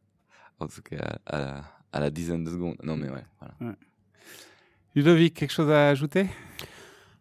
en 0.61 0.67
tout 0.67 0.83
cas 0.83 1.19
à, 1.27 1.63
à, 1.93 2.01
la 2.01 2.11
dizaine 2.11 2.45
de 2.45 2.51
secondes. 2.51 2.77
Non, 2.83 2.97
mais 2.97 3.09
ouais, 3.09 3.25
voilà. 3.41 3.77
Ludovic, 4.95 5.35
quelque 5.35 5.53
chose 5.53 5.71
à 5.71 5.89
ajouter? 5.89 6.27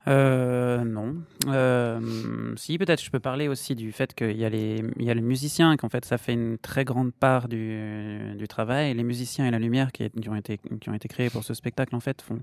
Euh, 0.08 0.86
non. 0.86 1.16
Euh, 1.48 2.54
si, 2.56 2.78
peut-être 2.78 3.04
je 3.04 3.12
peux 3.12 3.20
parler 3.20 3.50
aussi 3.50 3.76
du 3.76 3.92
fait 3.92 4.14
qu'il 4.14 4.38
y, 4.38 4.46
a 4.46 4.50
les, 4.50 4.82
il 4.98 5.06
y 5.06 5.10
a 5.10 5.14
les 5.14 5.22
musiciens, 5.22 5.76
qu'en 5.76 5.90
fait 5.90 6.06
ça 6.06 6.18
fait 6.18 6.34
une 6.34 6.58
très 6.58 6.86
grande 6.86 7.14
part 7.14 7.50
du, 7.50 8.34
du 8.38 8.48
travail. 8.48 8.94
Les 8.94 9.04
musiciens 9.04 9.46
et 9.48 9.52
la 9.52 9.60
lumière 9.60 9.92
qui, 9.92 10.10
qui, 10.10 10.30
ont 10.30 10.36
été, 10.36 10.60
qui 10.80 10.90
ont 10.90 10.94
été 10.94 11.10
créés 11.10 11.30
pour 11.30 11.44
ce 11.44 11.54
spectacle, 11.54 11.94
en 11.94 12.00
fait, 12.00 12.22
font 12.22 12.40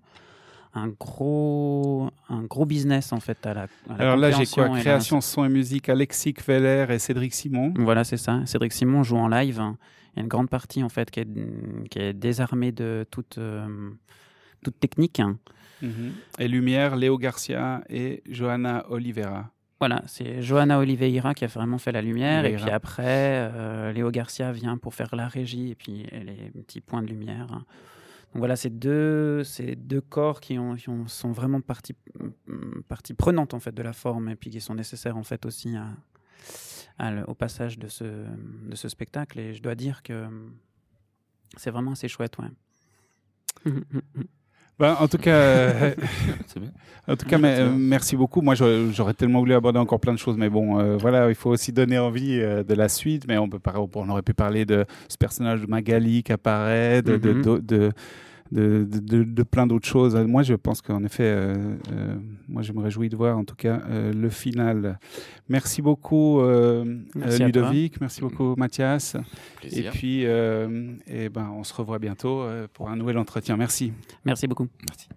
un 0.74 0.88
gros, 0.88 2.10
un 2.28 2.42
gros 2.42 2.66
business 2.66 3.12
en 3.12 3.20
fait 3.20 3.46
à 3.46 3.54
la. 3.54 3.66
Alors 3.98 4.16
là, 4.16 4.30
j'ai 4.30 4.44
quoi? 4.44 4.68
Création, 4.78 5.20
son 5.20 5.44
et 5.44 5.48
musique, 5.48 5.88
Alexis 5.88 6.34
Kveller 6.34 6.86
et 6.90 6.98
Cédric 6.98 7.32
Simon. 7.32 7.72
Voilà, 7.76 8.04
c'est 8.04 8.16
ça. 8.16 8.42
Cédric 8.44 8.72
Simon 8.72 9.02
joue 9.02 9.16
en 9.16 9.28
live. 9.28 9.62
Il 10.14 10.18
y 10.18 10.20
a 10.20 10.22
une 10.22 10.28
grande 10.28 10.48
partie 10.48 10.82
en 10.82 10.88
fait 10.88 11.10
qui 11.10 11.20
est, 11.20 11.28
qui 11.90 11.98
est 11.98 12.12
désarmée 12.12 12.72
de 12.72 13.04
toute, 13.10 13.38
euh, 13.38 13.90
toute 14.62 14.78
technique. 14.78 15.20
Mhm. 15.82 16.12
Et 16.38 16.48
Lumière, 16.48 16.96
Léo 16.96 17.18
Garcia 17.18 17.82
et 17.88 18.22
Johanna 18.28 18.84
Oliveira. 18.88 19.50
Voilà, 19.80 20.02
c'est 20.06 20.40
Johanna 20.40 20.78
Oliveira 20.78 21.34
qui 21.34 21.44
a 21.44 21.48
vraiment 21.48 21.78
fait 21.78 21.92
la 21.92 22.00
lumière, 22.00 22.44
et 22.46 22.54
puis 22.54 22.70
après, 22.70 23.50
euh, 23.52 23.92
Léo 23.92 24.10
Garcia 24.10 24.52
vient 24.52 24.78
pour 24.78 24.94
faire 24.94 25.14
la 25.14 25.26
régie 25.26 25.72
et 25.72 25.74
puis 25.74 26.06
les 26.12 26.50
petits 26.62 26.80
points 26.80 27.02
de 27.02 27.08
lumière. 27.08 27.48
Donc 27.48 28.38
voilà, 28.40 28.56
c'est 28.56 28.70
deux, 28.70 29.44
ces 29.44 29.76
deux 29.76 30.00
corps 30.00 30.40
qui, 30.40 30.58
ont, 30.58 30.76
sont 31.06 31.32
vraiment 31.32 31.60
partie, 31.60 31.94
partie 32.88 33.14
prenante 33.14 33.52
en 33.52 33.60
fait 33.60 33.74
de 33.74 33.82
la 33.82 33.92
forme 33.92 34.28
et 34.28 34.36
puis 34.36 34.50
qui 34.50 34.60
sont 34.60 34.74
nécessaires 34.74 35.16
en 35.16 35.22
fait 35.22 35.44
aussi 35.44 35.76
à, 35.76 35.88
au 37.26 37.34
passage 37.34 37.78
de 37.78 37.88
ce, 37.88 38.04
de 38.04 38.74
ce 38.74 38.88
spectacle. 38.88 39.38
Et 39.38 39.54
je 39.54 39.62
dois 39.62 39.74
dire 39.74 40.02
que 40.02 40.26
c'est 41.56 41.70
vraiment 41.70 41.92
assez 41.92 42.08
chouette, 42.08 42.36
ouais. 42.38 43.72
Ben, 44.78 44.96
en 44.98 45.06
tout 45.06 45.18
cas, 45.18 45.36
euh, 45.36 45.94
en 47.08 47.16
tout 47.16 47.26
cas, 47.26 47.38
mais, 47.38 47.60
euh, 47.60 47.70
merci 47.70 48.16
beaucoup. 48.16 48.40
Moi, 48.40 48.54
j'aurais 48.54 49.14
tellement 49.14 49.38
voulu 49.38 49.54
aborder 49.54 49.78
encore 49.78 50.00
plein 50.00 50.12
de 50.12 50.18
choses, 50.18 50.36
mais 50.36 50.50
bon, 50.50 50.80
euh, 50.80 50.96
voilà, 50.96 51.28
il 51.28 51.36
faut 51.36 51.50
aussi 51.50 51.72
donner 51.72 51.98
envie 51.98 52.38
de 52.38 52.74
la 52.74 52.88
suite. 52.88 53.26
Mais 53.28 53.38
on 53.38 53.48
peut, 53.48 53.60
on 53.94 54.08
aurait 54.08 54.22
pu 54.22 54.34
parler 54.34 54.64
de 54.64 54.84
ce 55.08 55.16
personnage 55.16 55.60
de 55.60 55.66
Magali 55.66 56.22
qui 56.22 56.32
apparaît, 56.32 57.02
de, 57.02 57.16
de, 57.16 57.58
de 57.60 57.92
de, 58.54 59.24
de, 59.24 59.42
plein 59.42 59.66
d'autres 59.66 59.86
choses. 59.86 60.14
Moi, 60.14 60.42
je 60.42 60.54
pense 60.54 60.80
qu'en 60.80 61.02
effet, 61.04 61.24
euh, 61.24 61.54
euh, 61.92 62.14
moi, 62.48 62.62
je 62.62 62.72
me 62.72 62.80
réjouis 62.80 63.08
de 63.08 63.16
voir 63.16 63.36
en 63.36 63.44
tout 63.44 63.56
cas 63.56 63.80
euh, 63.88 64.12
le 64.12 64.30
final. 64.30 64.98
Merci 65.48 65.82
beaucoup, 65.82 66.40
Ludovic. 67.14 68.00
Merci 68.00 68.20
beaucoup, 68.20 68.54
Mathias. 68.56 69.16
Et 69.62 69.82
puis, 69.90 70.22
et 70.22 71.28
ben, 71.28 71.50
on 71.54 71.64
se 71.64 71.74
revoit 71.74 71.98
bientôt 71.98 72.44
pour 72.72 72.88
un 72.88 72.96
nouvel 72.96 73.18
entretien. 73.18 73.56
Merci. 73.56 73.92
Merci 74.24 74.46
beaucoup. 74.46 74.68
Merci. 74.88 75.08